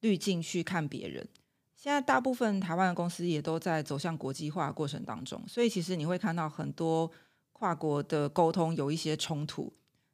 [0.00, 1.28] 滤镜去看别人。
[1.76, 7.10] 现在大部分台湾的公司也都在走向国际化过程当中，所以其实你会看到很多
[7.52, 9.70] 跨国的沟通有一些冲突，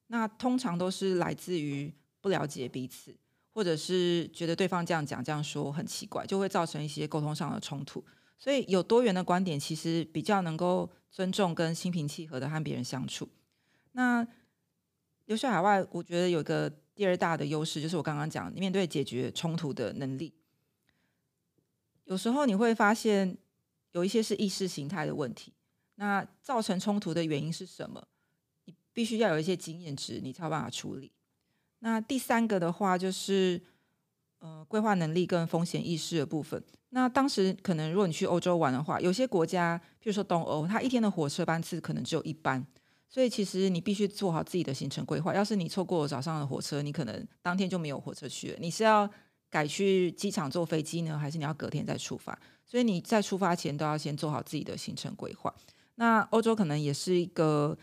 [0.08, 3.16] 那通常都是来自于不了解彼此。
[3.54, 8.04] 或者是觉得对方这样讲、这样说很奇怪，就会造成一些沟通上的冲突。
[8.38, 13.28] 所以有多元的观点，其实比较能够尊重跟心平气和的和别人相处。
[13.92, 14.24] 那
[15.24, 20.32] 留学海外，我觉得有个第二大的优势，就是我刚刚讲面对解决冲突的能力。
[22.04, 23.36] 有时候你会发现
[23.90, 25.52] 有一些是意识形态的问题，
[25.96, 28.06] 那造成冲突的原因是什么？
[28.98, 31.12] 必须要有一些经验值，你才有办法处理。
[31.78, 33.62] 那第三个的话就是，
[34.40, 36.60] 呃，规划能力跟风险意识的部分。
[36.88, 42.66] 那当时可能如果你去欧洲玩的话，有些国家，譬如说东欧，它一天的火车班次可能只有一班，
[43.08, 45.32] 所以其实你必须做好自己的行程规划。
[45.32, 48.58] 要是你错过早上的火车，你可能当天就没有火车去了。
[48.60, 49.08] 你是要
[49.48, 52.36] 改去机场坐飞机呢，还是你要隔天再出发？
[52.66, 55.54] 所以你在出发前都要先做好自己的行程规划。
[55.94, 57.78] 那欧洲可能也是一个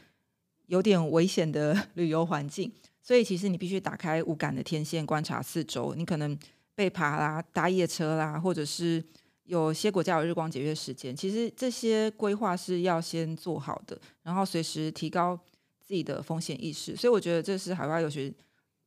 [0.67, 2.71] 有点危险的旅游环境。
[3.01, 6.38] 所以其实你必须打开无感的天线观察四周，你可能
[6.73, 9.04] 被爬啦、搭夜车啦，或者是
[9.43, 11.15] 有些国家有日光节约时间。
[11.15, 15.39] 其实这些规划是要先做好的，然后随时提高
[15.80, 16.95] 自己的风险意识。
[16.95, 18.34] 所以我觉得这是海外留学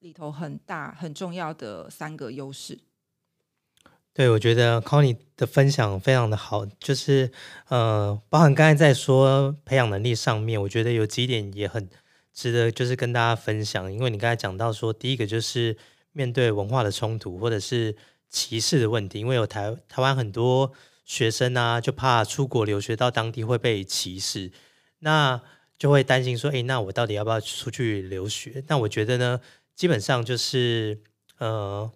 [0.01, 2.77] 里头很大很重要的三个优势。
[4.19, 7.31] 对，我觉得 Conny 的分享非常的好，就是
[7.69, 11.89] 呃，包含刚才在说培养能力上面，我觉得有几点也很。
[12.35, 15.77] 值得就是跟大家分享，因为你刚才讲到说，第一个就是
[16.11, 17.95] 面对文化的冲突或者是
[18.29, 20.73] 歧视的问题，因为有台台湾很多
[21.05, 24.51] 学生啊，就怕出国留学到当地会被歧视，
[24.99, 25.41] 那
[25.79, 28.65] 就会担心说，诶，那我到底要不要出去留学？
[28.67, 29.41] 那我觉得呢，
[29.77, 31.01] 基本上就是
[31.39, 31.89] 呃，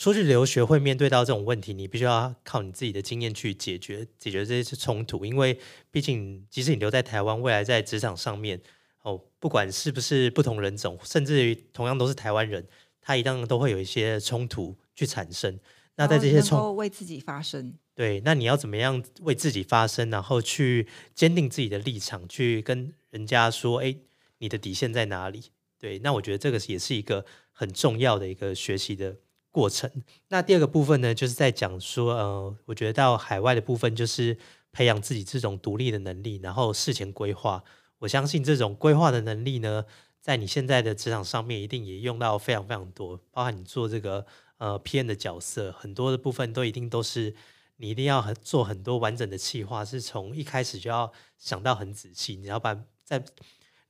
[0.00, 5.60] 出去留学会面对到这种问题，你必须要靠你自己的经验去解决解决这些冲突，因为
[5.90, 8.58] 毕竟即使你留在台湾，未来在职场上面。
[9.02, 12.66] 哦，不管是不是不同人种，甚至于同样都是台湾人，
[13.02, 15.58] 他一样都会有一些冲突去产生。
[15.96, 23.94] 那在这些冲为自己发声，对，那你要怎么样为自己发声，然后去坚定自己的立场，去跟人家说，哎，
[24.38, 25.44] 你的底线在哪里？
[25.78, 29.16] 对，那我觉得这个也是一个很重要的一个学习的
[29.50, 29.90] 过程。
[30.28, 34.36] 那第二个部分呢，就是在讲说，呃，我觉得到海外的部分就是
[34.72, 37.62] 培养自己这种独立的能力，然后事前规划。
[37.98, 39.84] 我相信这种规划的能力呢，
[40.20, 44.24] 在你现在的职场上面一定也用到非常非常多，包含你做这个
[44.58, 47.34] 呃 PM 的角色，很多的部分都一定都是
[47.76, 53.22] 你一定要很做很多完整的计划，是从一开始就要想到很仔细，你要把在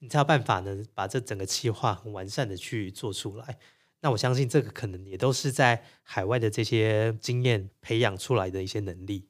[0.01, 3.59] 你才有办法呢把这整个计划很完善的去做出来。
[4.01, 9.29] 那我相信这个可能也都是在海外的这些经验培养出来的一些能力。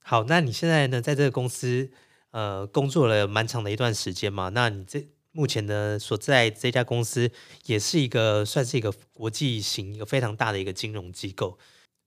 [0.00, 1.90] 好，那你现在呢在这个公司？
[2.34, 7.30] 呃，工作了蛮长的一段时间嘛，那你这目前呢所在这家公司
[7.66, 11.56] 也是一个算是一个国际型一个非常大的一个金融机构，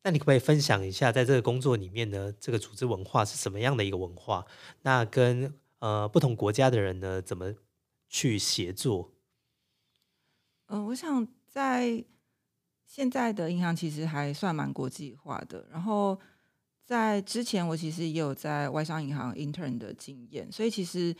[0.03, 4.45] 那你可不可以分享一下，在这个工作里面呢，这个组织文化是什么样的一个文化？
[4.81, 7.55] 那跟呃不同国家的人呢怎么
[8.09, 9.13] 去协作？
[10.65, 11.25] 嗯，我想
[11.57, 12.05] 在
[12.85, 16.19] 现在的银行其实还算蛮国际化的，然后。
[16.87, 21.13] 在之前，我其实也有在外商银行 intern 的经验，所以其实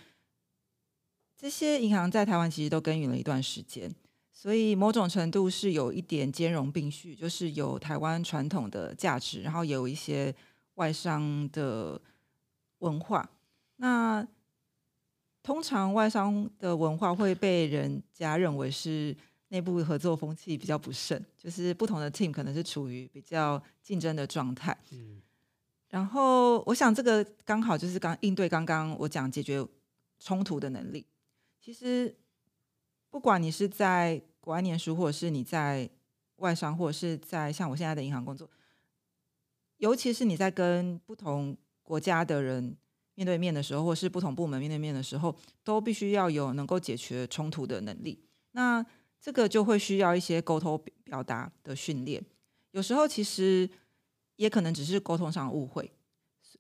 [1.36, 3.94] 这些银行在台湾其实都耕耘了一段时间，
[4.32, 10.34] 所以某种程度是有一点兼容并蓄，就是有台湾传统的价值，然后也有一些
[10.76, 12.02] 外商的
[12.78, 13.30] 文化。
[13.76, 14.26] 那
[15.44, 19.14] 通常外商的文化会被人家认为是
[19.50, 24.78] 内部合作风气比较不慎，就是不同的 team 可能是处于比较竞争的状态。
[24.92, 25.22] 嗯，
[25.90, 29.66] 然后我想这个刚好就是刚应对刚刚我讲解决
[30.20, 31.06] 冲突的能力。
[31.60, 32.16] 其实
[33.10, 35.90] 不管你是在国外念书，或者是你在
[36.38, 38.50] 外商，或者是在像我现在的银行工作，
[39.78, 42.78] 尤其是你在跟不同国家的人。
[43.20, 48.24] 面对面的时候，或是不同部门面对面的时候，都必须要有能够解决冲突的能力。
[48.52, 48.86] 那
[49.28, 52.24] 这个就会需要一些沟通表达的训练。
[52.72, 53.70] 有时候其实
[54.38, 55.92] 也可能只是沟通上误会，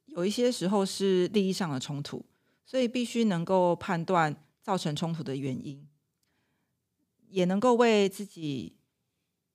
[0.07, 2.25] 有一些时候是利益上的冲突，
[2.65, 5.87] 所以必须能够判断造成冲突的原因，
[7.29, 8.75] 也能够为自己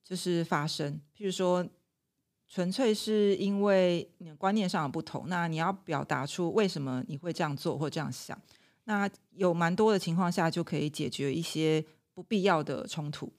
[0.02, 0.98] 就是发声。
[1.14, 1.68] 譬如说。
[2.48, 8.38] 纯粹是因为你观念上的不同，那你要表达出为什么你会这样做或这样想，
[8.84, 11.82] 那有蛮多的情况下就可以解决一些
[12.14, 13.32] 不必要的冲突。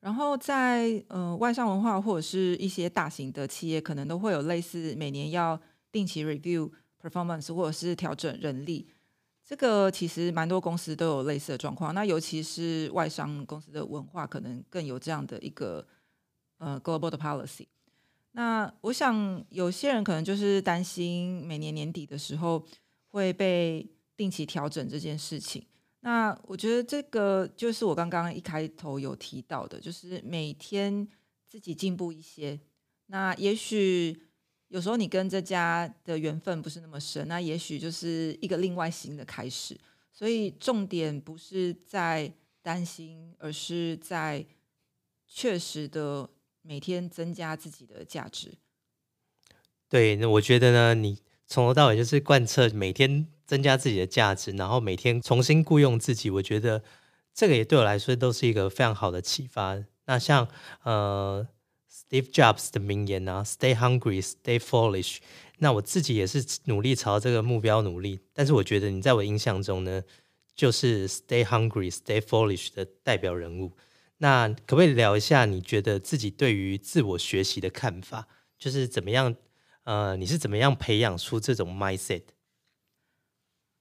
[0.00, 5.60] 然后在呃外商文化或者是一些大型的企业，可能都会有类似每年要
[5.92, 6.70] 定期 review
[7.02, 8.88] performance 或者是调整人力，
[9.44, 11.94] 这个其实蛮多公司都有类似的状况。
[11.94, 15.86] 那尤其是外商公司的文化，可能更有这样的一个。
[16.62, 17.66] 呃，global 的 policy，
[18.32, 22.62] 那我想有些人可能就是担心每年年底的时候
[23.08, 25.64] 会被定期调整这件事情。
[26.00, 31.06] 那我觉得这个就是我刚刚一开头有提到的，就是每天
[31.46, 32.58] 自己进步一些。
[33.06, 34.22] 那也许
[34.68, 39.78] 有时候你跟这家的缘分不是那么深，那也许就是一个另外新的开始。
[40.12, 42.32] 所以重点不是在
[42.62, 44.46] 担心，而是在
[45.26, 46.30] 确实的。
[46.62, 48.52] 每天增加自己的价值。
[49.88, 56.30] 对，那我觉得呢，你从头到尾就是贯彻每天增加自己的价值，然后每天重新雇佣自己。
[56.30, 56.84] 我觉得
[57.34, 59.76] 这个也对我来说都是一个非常好的启发。
[60.04, 60.46] 那像
[60.84, 61.44] 呃
[61.92, 65.16] ，Steve Jobs 的名言啊，“Stay hungry, stay foolish”。
[65.58, 68.20] 那我自己也是努力朝这个目标努力。
[68.32, 70.04] 但是我觉得你在我印象中呢，
[70.54, 73.72] 就是 “Stay hungry, stay foolish” 的代表人物。
[74.18, 78.28] 那可不可以聊一下你觉得自己对于自我学习的看法？
[78.56, 79.34] 就是怎么样？
[79.82, 82.22] 呃，你是怎么样培养出这种 mindset？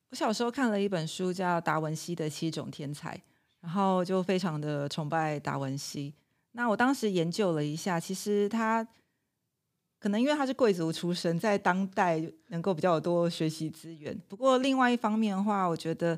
[0.09, 3.15] 我小时候看了一本书，叫《达文西的七种天才》，
[3.61, 6.13] 然后就非常的崇拜达文西。
[6.53, 8.85] 那我当时研究了一下，其实他
[9.99, 14.17] 可能因为他是贵族出身，在当代能够比较多学习资源。
[14.27, 16.17] 不过另外一方面的话，我觉得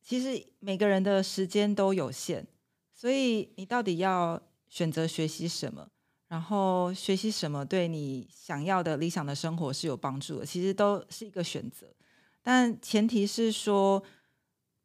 [0.00, 2.46] 其实每个人的时间都有限。
[2.94, 5.88] 所以你到底要选择学习什么？
[6.28, 10.46] 然后学习什么对你想要的理想的生活是有帮助的？
[10.46, 11.86] 其实都是一个选择，
[12.48, 14.00] 但前提是说，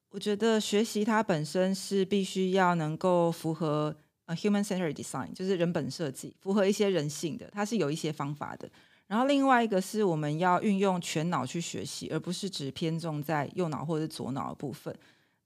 [0.09, 3.95] 我觉得学习它本身是必须要能够符合
[4.25, 8.67] 呃 human centered design，就是人本设计，符合一些人性的，它是有一些方法的。
[9.05, 14.91] 然后另外一个是我们要运用全脑去学习，而不是只偏重在右脑或者左脑的部分。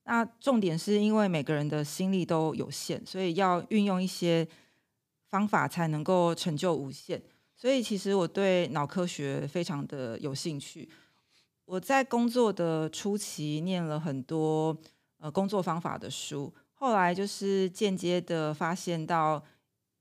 [0.05, 4.47] 那重点是因为每个人的心力都有限，所以要运用一些
[5.29, 7.21] 方法才能够成就无限。
[7.57, 10.87] 所以其实我对脑科学非常的有兴趣。
[11.65, 14.77] 我在工作的初期念了很多
[15.17, 19.43] 呃工作方法的书，后来就是间接的发现到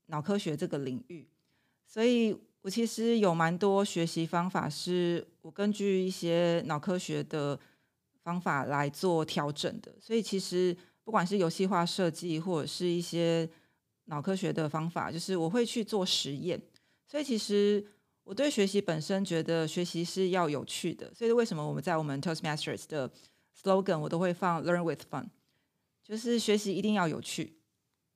[0.07, 1.27] 脑科学这个领域，
[1.85, 7.59] 所以我其实有蛮多学习方法，是我根据一些脑科学的。
[8.25, 13.47] 方法来做调整的，所以其实不管是游戏化设计，或者是一些
[14.05, 16.59] 脑科学的方法，就是我会去做实验。
[17.05, 17.85] 所以其实
[18.25, 21.13] 我对学习本身觉得学习是要有趣的。
[21.13, 23.09] 所以为什么我们在我们 Toastmasters 的
[23.63, 25.27] slogan 我都会放 Learn with fun，
[26.03, 27.53] 就是学习一定要有趣，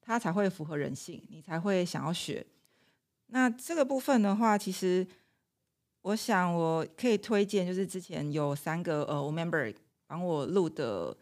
[0.02, 2.46] 它才会符合人性，你才会想要学。
[3.28, 5.08] 那这个部分的话，其实
[6.02, 9.74] 我想我可以推荐，就是之前有三个呃，我 member。
[10.12, 11.16] 帮我录的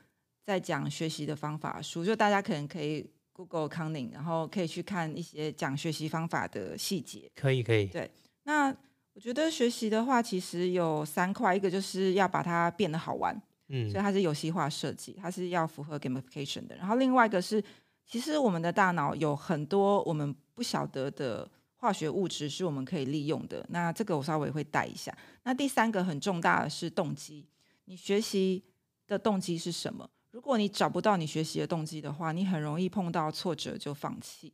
[0.46, 7.30] 在讲学习的方法书，就大家可能可以 Google Cunning，然后可以去看一些讲学习方法的细节。
[7.36, 7.88] 可以，可以。
[7.88, 8.10] 对，
[8.48, 8.74] 那
[9.14, 13.36] 我觉得学习的话，其实有三块，一个就是要把它变得好玩，
[13.68, 16.76] 嗯，所以它是游戏化设计，它是要符合 gamification 的。
[16.78, 17.62] 然后另外一个是，
[18.06, 21.45] 其实我们的大脑有很多我们不晓得的
[21.76, 23.66] 化学物质是我们可以利用的。
[23.70, 25.16] 那这个我稍微会带一下。
[25.43, 27.45] 那第三个很重大的是动机，
[27.86, 28.64] 你学习。
[29.10, 30.06] 的动机是什么？
[30.32, 34.52] 如果你找不到你学习的动机的话，你很容易碰到挫折就放弃。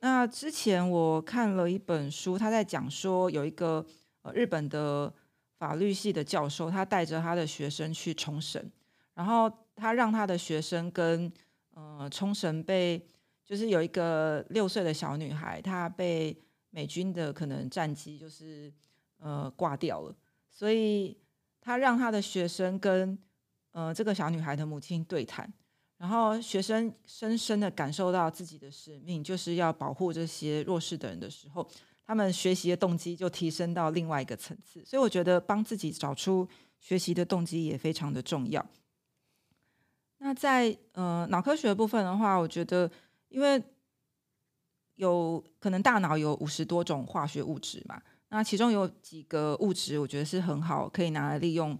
[0.00, 3.84] 那之前我看了一本书，他在讲说有一个
[4.22, 5.12] 呃日本的
[5.58, 8.70] 法律系的教授，他带着他的学生去冲绳，
[9.14, 11.32] 然后他让他的学生跟
[11.74, 13.04] 呃冲绳被
[13.44, 16.36] 就是有一个六岁的小女孩，她被
[16.70, 18.72] 美军的可能战机就是
[19.18, 20.14] 呃挂掉了，
[20.50, 21.16] 所以
[21.60, 23.18] 他让他的学生跟
[23.72, 25.50] 呃这个小女孩的母亲对谈。
[25.98, 31.66] 然后学生深深的感受到自己的使命，就是要保护这些弱势的人的时候，
[32.04, 34.84] 他们学习的动机就提升到另外一个层次。
[34.84, 36.46] 所以我觉得帮自己找出
[36.78, 38.64] 学习的动机也非常的重要。
[40.18, 42.90] 那在呃脑科学部分的话，我觉得
[43.28, 43.62] 因为
[44.96, 51.78] 有可能大脑有五十多种化学物质嘛，那其中有几个物质，我觉得是很好可以拿来利用。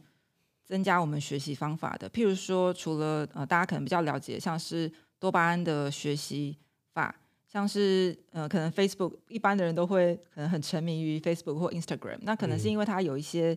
[0.66, 4.90] 增加我们学习方法的，譬如说，除了呃，大家可能比较了解，像是
[5.20, 6.58] 多巴胺的学习
[6.92, 7.14] 法，
[7.46, 13.56] 像是呃，可能 Facebook 一般的人都会可能很沉迷于 Facebook 或 Instagram，那可能是因为它有一些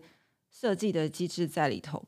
[0.51, 2.01] 设计的机制在里头。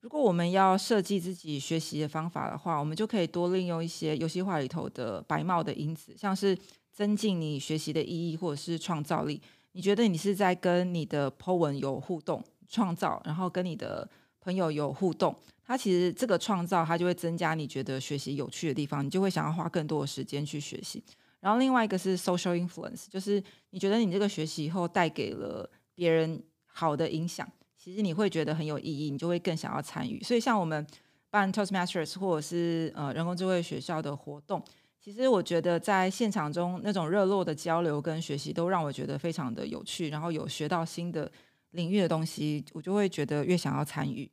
[0.00, 6.58] 如果我们要设计自己学习的方法的话，我们就可以多利用一些游戏化里头的白帽的因子，像是
[6.90, 9.40] 增进你学习的意义或者是创造力。
[9.70, 14.10] 你觉得你是在跟你的 po 文有互动、创造，然后跟你的
[14.42, 15.34] 朋友有互动，
[15.64, 21.02] 他其实这个创造，他就会增加你觉得学习有趣的地方，你就会想要花更多的时间去学习。
[21.40, 30.20] 然后另外一个是 social influence，就是你觉得你这个学习以后带给了别人好的影响，其实你会觉得很有意义，你就会更想要参与。
[30.22, 30.84] 所以像我们
[31.30, 34.60] 办 Toastmasters 或者是呃人工智慧学校的活动，
[35.00, 41.30] 其实我觉得在现场中那种热络的交流跟学习，都让我觉得非常的有趣，然后有学到新的。
[41.72, 44.30] 领域的东西，我就会觉得越想要参与，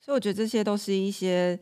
[0.00, 1.58] 所以我觉得这些都是一些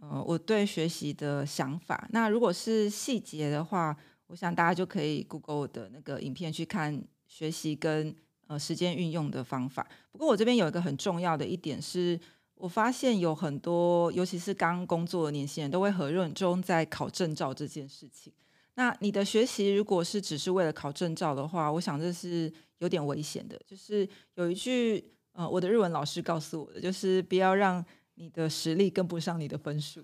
[0.00, 2.08] 呃我对学习的想法。
[2.10, 3.96] 那如果是细节的话，
[4.28, 8.14] 我想大家就可以 Google 我的那个影片去看学习跟
[8.46, 9.86] 呃时间运用的方法。
[10.12, 12.18] 不过我这边有一个很重要的一点是，
[12.54, 18.32] 我发现有很多尤其是刚工作的年轻人都会很认真在考证照这件事情。
[18.74, 23.60] 那你的学习如果是只是为了考证照的话，我想这是有点危险的。
[23.66, 30.02] 就是有一句呃，我的日文老师告诉我的，就是不要让你的实力跟不上你的分数。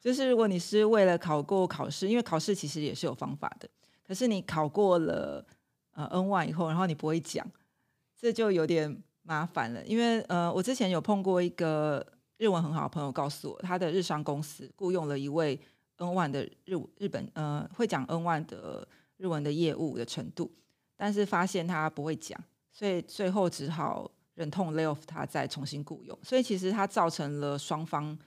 [0.00, 3.68] 就是如果你是为了考过考试，因为考试其实也是有方法的，
[4.06, 5.44] 可是你考过了
[5.92, 7.44] 呃 N one 以后，然后你不会讲，
[8.20, 9.84] 这就有点麻烦了。
[9.84, 12.06] 因为呃，我之前有碰过一个
[12.36, 15.58] 日文很好的朋友，告诉我他的日商公司雇佣了一位。
[15.98, 20.52] N one 的日日本呃会讲 N one 的日文的业务的程度，
[20.96, 22.42] 但是发现他不会讲，
[22.72, 26.18] 所以最后只好忍痛 lay off 他，再重新雇佣。
[26.22, 28.18] 所以其实它造成了双方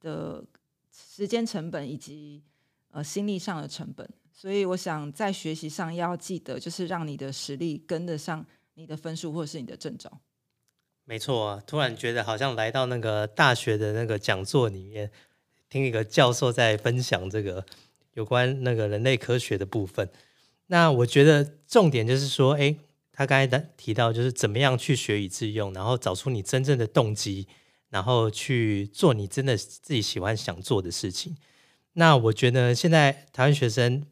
[0.00, 0.44] 的
[0.90, 2.42] 时间成本以及
[2.90, 4.08] 呃心力上的成本。
[4.32, 10.10] 所以我想在学习上要记得，就是让你的实力跟得上你的分数或是你的证照。
[11.04, 15.10] 没错，突然觉得好像来到那个大学的那个讲座里面。
[15.68, 17.64] 听一个教授在分享这个
[18.12, 20.06] 有关那个人类科学的部分，
[20.72, 22.74] 那我觉得重点就是说，哎，
[23.12, 27.46] 他刚才提到就是怎么样去学以致用，然后找出你真正的动机，
[27.90, 31.36] 然后去做你真的自己喜欢想做的事情。
[31.92, 34.06] 那我觉得现在台湾学生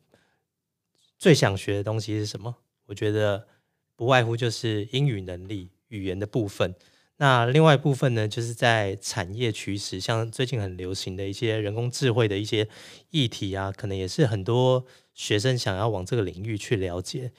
[1.18, 2.56] 最想学的东西是什么？
[2.88, 3.48] 我觉得
[3.96, 6.74] 不外乎就是英语能力、语言的部分。
[7.16, 12.68] 那另外一部分呢，就是在产业趋势，像最近很流行的一些人工智慧的一些
[13.08, 14.84] 议题啊，可能也是很多
[15.20, 17.30] 学生想要往这个领域去了解。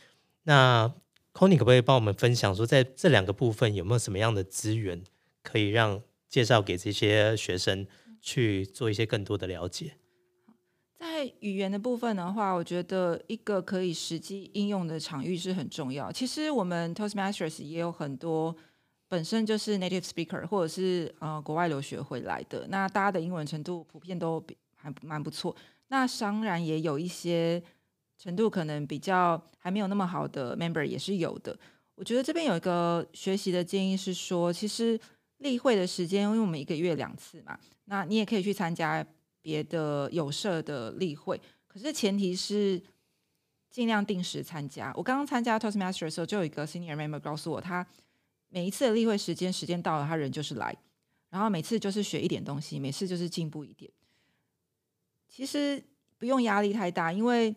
[0.44, 0.88] 那
[1.34, 5.04] c o n y 可不可以帮我们分享说，在这两个部分有没有什么样的资源
[5.42, 7.88] 可以让介绍给这些学生
[8.22, 9.94] 去做一些更多的了解？
[11.00, 16.12] 在语言的部分的话，我觉得一个可以实际应用的场域是很重要。
[16.12, 18.56] 其实我们 Toastmasters 也有很多。
[19.10, 25.54] 本身就是 native speaker，或者是呃国外留学回来的，那大家的英文程度普遍都比还蛮不错。
[25.92, 27.62] 那当然也有一些
[28.18, 31.60] 程度可能比较还没有那么好的 member 也是有的。
[31.96, 34.98] 我觉得这边有一个学习的建议是说，其实
[35.40, 39.06] 例会的时间，因为我们一个月两次嘛，那你也可以去参加
[39.42, 42.82] 别的有社的例会，可是前提是
[43.70, 44.94] 尽量定时参加。
[44.96, 47.86] 我刚刚参加 Toastmaster 的时候，就有一个 senior member 告诉我他。
[48.54, 50.76] 每一次的例会时间，时间到了，他人就是来，
[51.30, 53.90] 然后每次就是学一点东西，每次就是进步一点。
[55.32, 55.82] 其实
[56.18, 57.56] 不用压力太大，因为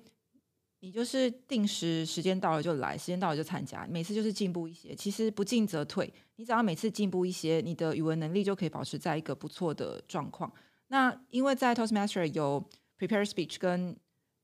[0.79, 4.95] 你就是定时，时间到了就来，时间到了就参加，每次就是进步一些。
[4.95, 10.53] 其实不进则退，你只要每次进步一些，你的语文能力就可以保持在一个不错的状况。
[10.87, 12.65] 那因为在 Toastmaster 有
[12.97, 13.97] Prepare Speech 跟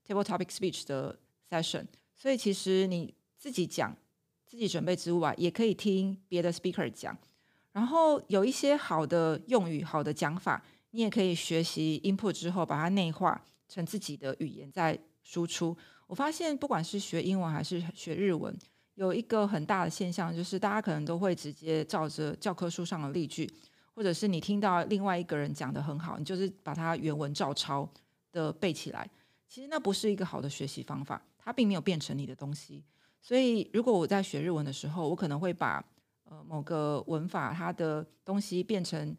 [0.05, 1.17] Table Topic Speech 的
[1.49, 1.85] session，
[2.17, 3.95] 所以其实你自己讲、
[4.45, 7.17] 自己准备之外，也可以听别的 speaker 讲。
[7.71, 10.61] 然后有一些好的用语、好的讲法，
[10.91, 15.75] 你也可以学习 input 之后，把它内化成自己的语言再输出。
[16.07, 18.55] 我发现，不管是学英文还是学日文，
[18.95, 23.49] 有一个很大的现象，就是大家可能都会直接照着教科书上的例句，
[23.93, 27.89] 或者是你听到另外一个人讲的很好，你就是把它原文照抄
[28.31, 29.09] 的背起来。
[29.47, 32.83] 其实那不是一个好的学习方法，它并没有变成你的东西。
[33.21, 35.83] 所以，如果我在学日文的时候，我可能会把
[36.23, 39.15] 呃某个文法它的东西变成，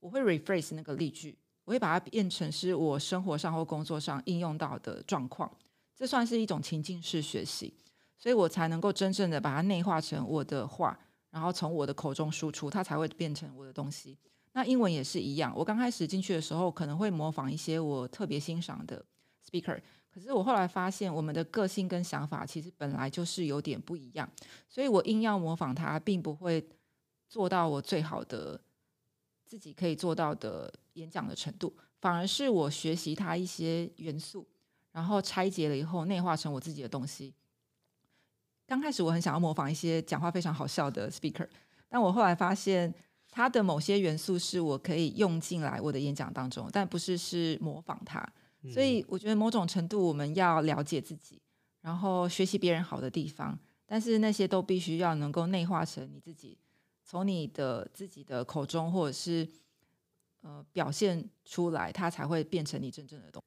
[0.00, 5.50] 我会 rephrase 那个例句，我会把它变成是我生活上或工作上应用到的状况。
[5.94, 7.72] 这算是一种情境式学习，
[8.18, 10.98] 所以我才能够真正的把它内化成我的话，
[11.30, 14.18] 然后从我的口中输出，它才会变成我的东西。
[14.52, 19.04] 那英文也是一样，我刚开始进去的时候，可能会模仿一些我特别欣赏的
[19.46, 19.80] speaker，
[20.10, 24.26] 可是我后来发现，我们的个性跟想法其实本来就是有点不一样，
[24.68, 26.66] 所以我硬要模仿他，并不会
[27.28, 28.60] 做到我最好的
[29.46, 34.46] 自己可以做到的演讲的程度，反而是我学习他一些元素。
[34.92, 37.34] 然后拆解了以后，内化成我自己的东西。
[38.66, 41.46] 刚开始我很想要模仿一些讲话非常好笑的 speaker，
[41.86, 42.92] 但我后来发现
[43.30, 48.26] 他的某些元素是我可以用进来我的演讲当中，但不是是模仿他。
[48.72, 51.38] 所以我觉得某种程度我们要了解自己，
[51.82, 56.56] 然后学习别人好的地方，但是那些都必须要能够内化成你自己，
[57.08, 59.48] 从你的自己的口中或者是
[60.40, 63.40] 呃表现出来，它才会变成你真正的东。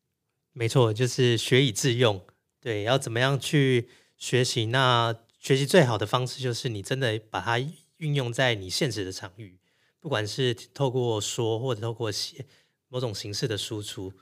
[0.54, 2.26] 没错，就是学以致用。
[2.62, 4.68] 对，要怎么样去学习？
[4.68, 7.60] 那学习最好的方式就是你真的把它
[7.98, 9.60] 运用在你现实的场域，
[10.00, 12.46] 不管是透过说或者透过写
[12.88, 14.14] 某种形式的输出，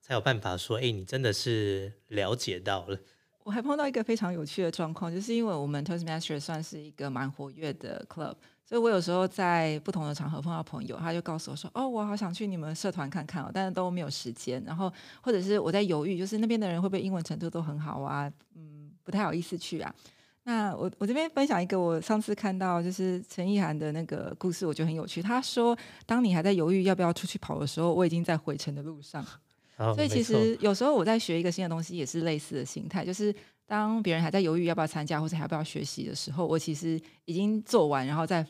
[0.00, 2.98] 才有办法说：哎，你真的是了解到了。
[3.44, 8.36] 我还碰到一个非常有趣的状况，就是因为我们 Toastmaster 算是一个蛮活跃的 club。
[8.68, 14.92] 所以我有时候在不同的场合碰到朋友，他就告诉我说：“哦，我好想去你们社团看看哦，但是都没有时间。”然后
[15.22, 18.28] 或者是我在犹豫，就是那边的人会不会英文程度都很好啊？
[18.56, 19.94] 嗯，不太好意思去啊。
[20.42, 25.22] 那我我这边分享一个我上次看到就是陈意涵的那个故事，我觉得很有趣。
[25.22, 29.24] 他说：“当你还在犹豫要不要出去跑的时候，我已经在回程的路上。
[29.94, 33.32] ”所以其实有时候我在学一个新的东西，也是类似的心态，就是
[33.64, 38.44] 当别人还在犹豫要不要参加或者要不要学习的时候，我其实已经做完，然后再。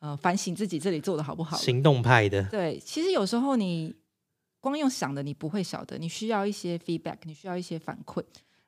[0.00, 1.56] 呃，反省自己这里做的好不好？
[1.56, 2.42] 行动派的。
[2.44, 3.94] 对，其实有时候你
[4.60, 8.22] 光用想的，你不会晓得，你需要一些 feedback，你需要一些反馈。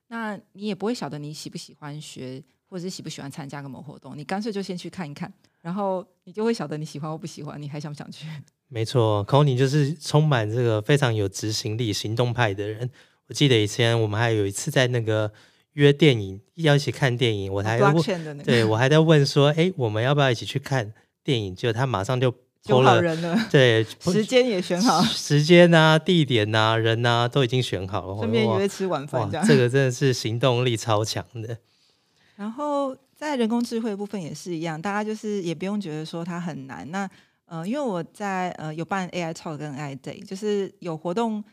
[0.08, 4.18] 那你也不会晓得你喜不喜欢学，或者是喜不喜欢参加个某活动。
[4.18, 8.26] 你干脆就先去看一看，然后你就会晓得你喜欢或不喜欢，你还想不想去？
[8.66, 12.90] 没错 c o n y 就是充满这个非常有执行力、行动派的人。
[13.28, 15.32] 我记得以前我们还有一次在那个
[15.74, 20.92] 约电影，要一起看电影，我还问，对我还在问说，哎，我们要不要一起去看？
[21.24, 31.58] 电影就他马上就就好人了， 对， 时间也选好，时间啊、地点啊、人啊都已经选好了，顺便约吃晚饭，这样这个真的是行动力超强的。
[32.36, 36.90] 然后在人工智慧部分也是一样，大家就是也不用觉得说它很难。
[36.90, 37.08] 那
[37.44, 41.44] 呃，因为我在呃有办 AI Talk 跟 AI Day，就是有活动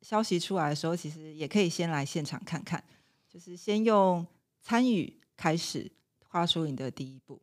[0.00, 2.82] 消息出来的时候，其实也可以先来现场看看，
[3.28, 4.24] 就是先用
[4.62, 5.90] 参与开始，
[6.28, 7.41] 画出你的第一步。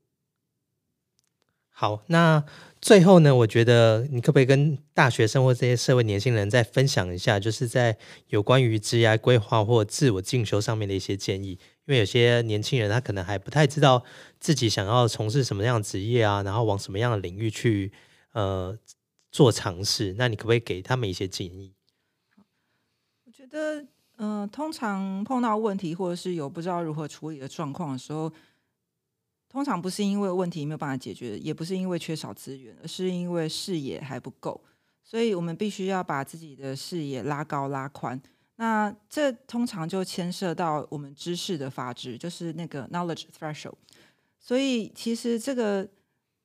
[1.80, 2.44] 好，那
[2.82, 3.34] 最后呢？
[3.34, 11.52] 我觉得你可不可以跟大学生或这些社会年轻人再分享一下，就是在有关于职业规划或自我进修上面的一些建议？
[11.86, 14.04] 因为有些年轻人他可能还不太知道
[14.42, 17.94] 自己想要从事什么样的职业啊，然后往什么样的领域去
[18.34, 18.78] 呃
[19.32, 20.16] 做尝试。
[20.18, 21.74] 那你可不可以给他们一些建议？
[23.26, 23.86] 我觉得，
[24.18, 28.30] 嗯，通常碰到问题或者是有不知道如何处理的状况的时候。
[29.50, 34.62] 通常不是因为问题没有办法解决，也不是因为缺少资源，而是因为视野还不够。
[35.04, 38.22] 所以我们必须要把自己的视野拉高拉宽。
[38.58, 43.74] 那这通常就牵涉到我们知识的发质，就是那个 knowledge threshold。
[44.38, 45.90] 所以其实这个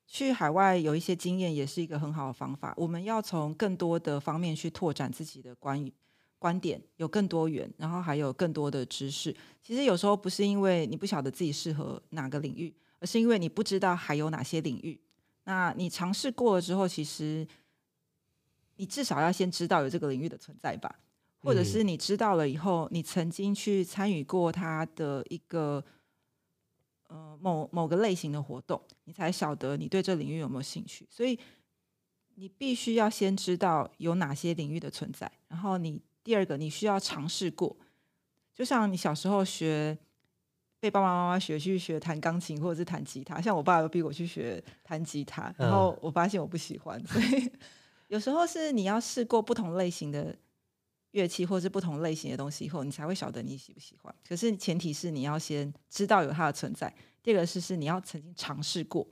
[0.07, 2.73] 去海外有一些经验，也是一个很好的方法。
[2.77, 5.93] 我们要从更多的方面去拓展自己的关于
[6.39, 9.37] 观点，有更多元，然后还有更多的知识。
[9.63, 12.73] 其实有时候不是因为你不晓得自己适合哪个领域。
[13.05, 15.01] 是因为你不知道还有哪些领域，
[15.45, 17.47] 那你尝试过了之后，其实
[18.77, 21.01] 你至少要先知道有这个领域的存在吧，
[21.41, 25.85] 或者是你知道了以后，你曾经去参与过它的一个
[27.09, 31.07] 呃某某个类型的活动，你才晓得你对这领域有没有兴趣。
[31.11, 31.39] 所以
[32.35, 37.77] 你必须要先知道有哪些领域的存在，然后你第二个你需要尝试过，
[38.55, 39.99] 就像你小时候学。
[40.85, 47.51] 被爸爸妈妈学去学弹钢琴或者是弹吉他，像我爸又逼我去学弹吉他，然后我发现我不喜欢，所以
[48.09, 50.37] 有时候是你要试过不同类型的
[51.13, 54.15] 乐器或是不同类型的东西以后，你才会晓得你喜不喜欢。
[54.29, 59.09] 可是前提是你要先知道有它的存在，第二个是是你要曾经尝试过。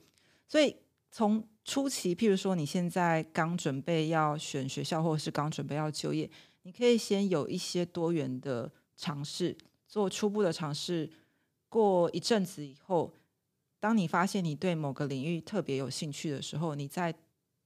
[0.46, 0.76] 所以
[1.10, 6.30] 从初期，譬如说你现在刚准备要选学校，或者是刚准备要就业，
[6.64, 9.56] 你可以先有一些多元的尝试，
[9.88, 11.10] 做初步的尝试。
[11.72, 13.10] 过一阵子以后，
[13.80, 17.14] 当你发现你对某个领域特别有兴趣的时候，你再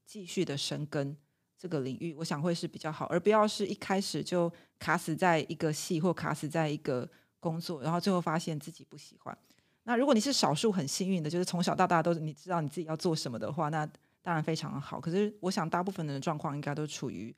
[0.04, 1.16] 继续的深耕
[1.58, 7.08] 这个领域，我想会是比较好，而不要是一开始就卡死在一个系或卡死在一个
[7.40, 9.36] 工作，然后最后发现自己不喜欢。
[9.82, 13.84] 那如果你是少数很幸运的，就是从小到大都你知道你自己要做什么的话，那
[14.22, 15.00] 当然非常好。
[15.00, 17.34] 可是我想大部分人的状况应该都处于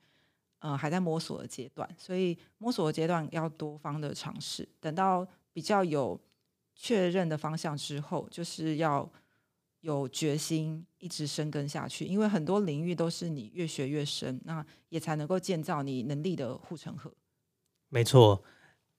[0.59, 6.19] 呃还在摸索的阶段，所以摸索的阶段要多方的尝试，等到比较有。
[6.81, 9.11] 确认的方向之后，就是要
[9.81, 17.11] 有决心一直深耕下去，因为很多领域都是你越学越深，那也才能够建造你能力的护城河。
[17.89, 18.41] 没错，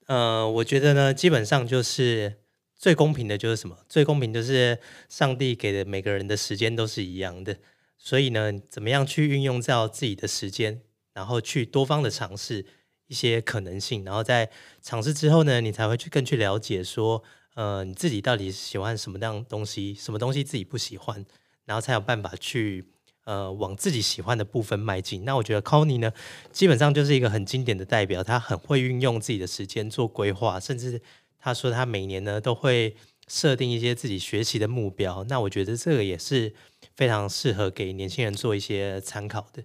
[0.08, 2.40] 呃，我觉得呢，基本上就是
[2.76, 3.78] 最公平的，就是什么？
[3.88, 4.78] 最公平就是
[5.08, 7.56] 上帝给的每个人的时间都是一样的，
[7.96, 10.82] 所以呢，怎么样去运用到自己的时间，
[11.14, 12.66] 然后去多方的尝试
[13.06, 14.50] 一些可能性，然后在
[14.82, 17.24] 尝试之后呢，你才会去更去了解说。
[17.54, 19.92] 呃，你自己到底喜欢什么样东西？
[19.94, 21.24] 什么东西自己不喜欢，
[21.64, 22.86] 然后才有办法去
[23.24, 25.24] 呃往自己喜欢的部分迈进。
[25.24, 26.12] 那我觉得 c o n y 呢，
[26.52, 31.02] 基本上就是一个很经典的代表，他很会运用自己的时间做规划，甚至
[31.38, 32.96] 他说他每年呢都会
[33.26, 35.24] 设定一些自己学习的目标。
[35.24, 36.54] 那我觉得这个也是
[36.94, 39.64] 非常适合给年轻人做一些参考的。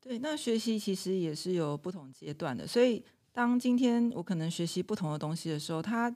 [0.00, 6.14] 对，那学习其实也是有不同阶段的，所以当今天我可能学习不同的东西的时候，他。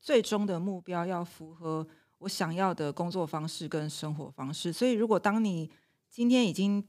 [0.00, 1.86] 最终的目标要符合
[2.18, 5.70] 我想要的工作方式跟生活方式，所以如果当你
[6.08, 6.86] 今天已经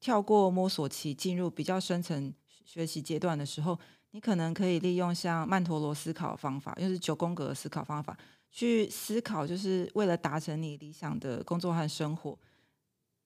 [0.00, 2.32] 跳过摸索期，进入比较深层
[2.64, 3.78] 学习阶段的时候，
[4.12, 8.16] 你可能可以利用像曼陀罗思考方法，就是九宫格思考方法，
[8.50, 12.38] 去思考，就是为了达成你理想的工作和生活，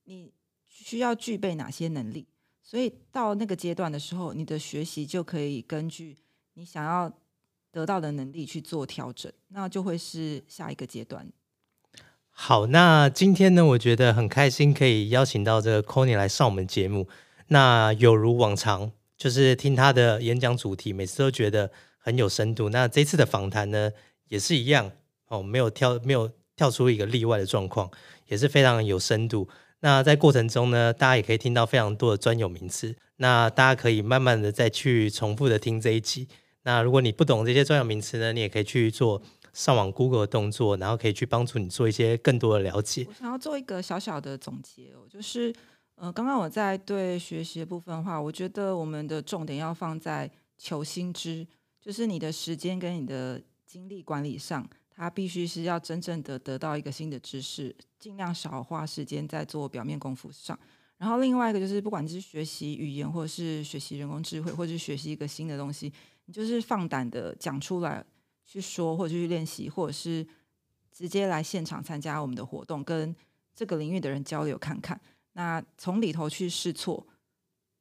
[0.05, 0.33] 你
[0.67, 2.27] 需要具备哪些能力？
[2.63, 6.19] 所以到那个阶段的时候，你的学习就可以根据
[6.55, 7.13] 你想要。
[7.73, 11.27] 得到的能力去做调整，那就会是下一个阶段。
[12.31, 17.09] 好，那今天呢，我觉得很开心可以邀请到这个 c o n y 来上我们节目。
[17.49, 22.69] 那有如往常，就是听他的演讲主题，每次都觉得很有深度。
[22.69, 23.91] 那这次的访谈呢，
[24.29, 24.93] 也是一样
[25.29, 27.91] 哦，没有跳，没有跳出一个例外的状况，
[28.29, 29.49] 也是非常有深度。
[29.81, 32.97] 那在过程中呢，大家也可以听到非常多的专有名词。
[33.17, 36.29] 那大家可以慢慢的再去重复的听这一集。
[36.65, 39.21] 那如果你不懂这些专有名词呢，你也可以去做
[39.53, 43.05] 上网 Google 的动作，然后可以去帮助你做一些更多的了解。
[43.09, 45.53] 我想要做一个小小的总结哦，就是
[45.97, 51.47] 呃，刚刚我在对学习的部分的话，我觉得我们的重点要放在求新知，
[51.81, 60.59] 就是你的时间跟你的精力管理上，它必须是要真正的得到一个新的知识，尽量少花时间在做表面功夫上。
[61.03, 65.93] 然后另外一个就是，不管是学习语言，或者是学习人工智慧，或者是学习一个新的东西。
[66.27, 68.05] 你就是放胆的讲出来，
[68.47, 70.25] 去说或者去练习，或者是
[70.93, 73.13] 直接来现场参加我们的活动，跟
[73.53, 75.01] 这个领域的人交流看看。
[75.33, 77.05] 那从里头去试错，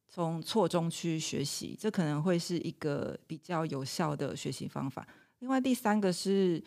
[0.10, 5.08] 从错中去学习，这可能会是一个比较有效的学习方法。
[5.38, 6.60] 另外第三个是，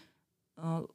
[0.55, 0.89] 呃，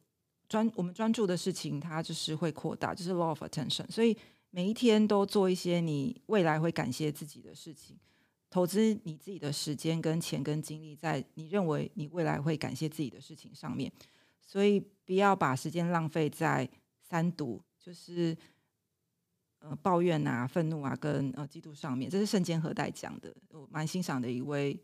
[0.48, 3.86] 专我们专注的事情，它就是会扩大，就是 law of attention。
[3.90, 4.16] 所以
[4.50, 7.98] 每一天都做一些你未来会感谢自己的事情。
[8.50, 13.92] 投资你自己的时间、跟钱、跟精力在你认为你未来会感谢自己的事情上面，
[14.40, 16.68] 所以不要把时间浪费在
[17.00, 18.36] 三毒，就是
[19.60, 22.10] 呃抱怨啊、愤怒啊、跟呃嫉妒上面。
[22.10, 24.76] 这是圣坚和代讲的，我蛮欣赏的一位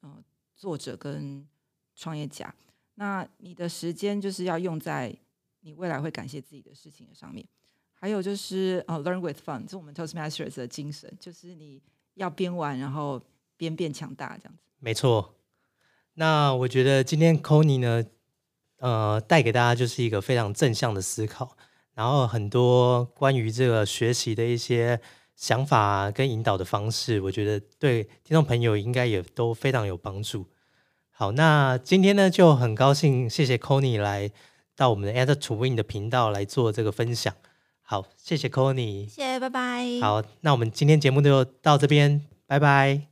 [0.00, 0.22] 呃
[0.54, 1.48] 作者跟
[1.94, 2.54] 创业家。
[2.96, 5.16] 那你的时间就是要用在
[5.60, 7.48] 你未来会感谢自己的事情上面。
[7.98, 11.80] 还有就是呃，learn with fun，这是我们 Toastmasters 的精神，就是你。
[12.18, 13.22] 要边玩，然后
[13.56, 14.58] 边变强大，这样子。
[14.80, 15.36] 没错。
[16.14, 18.04] 那我觉得今天 c o n y 呢，
[18.78, 21.56] 呃，带给大家就是一个非常正向的思考，
[21.94, 25.00] 然后很多关于这个学习的一些
[25.36, 30.44] 想法跟引导的方式，我觉得对听众朋友应该也都非常有帮助。
[31.12, 34.28] 好，那今天呢就很高兴，谢谢 c o n y 来
[34.74, 37.32] 到我们的 Enter to Win 的频道来做这个分享。
[37.90, 39.98] 好，谢谢 c o n y 谢谢，拜拜。
[40.02, 43.07] 好，那我们今天节目就到这边，拜拜。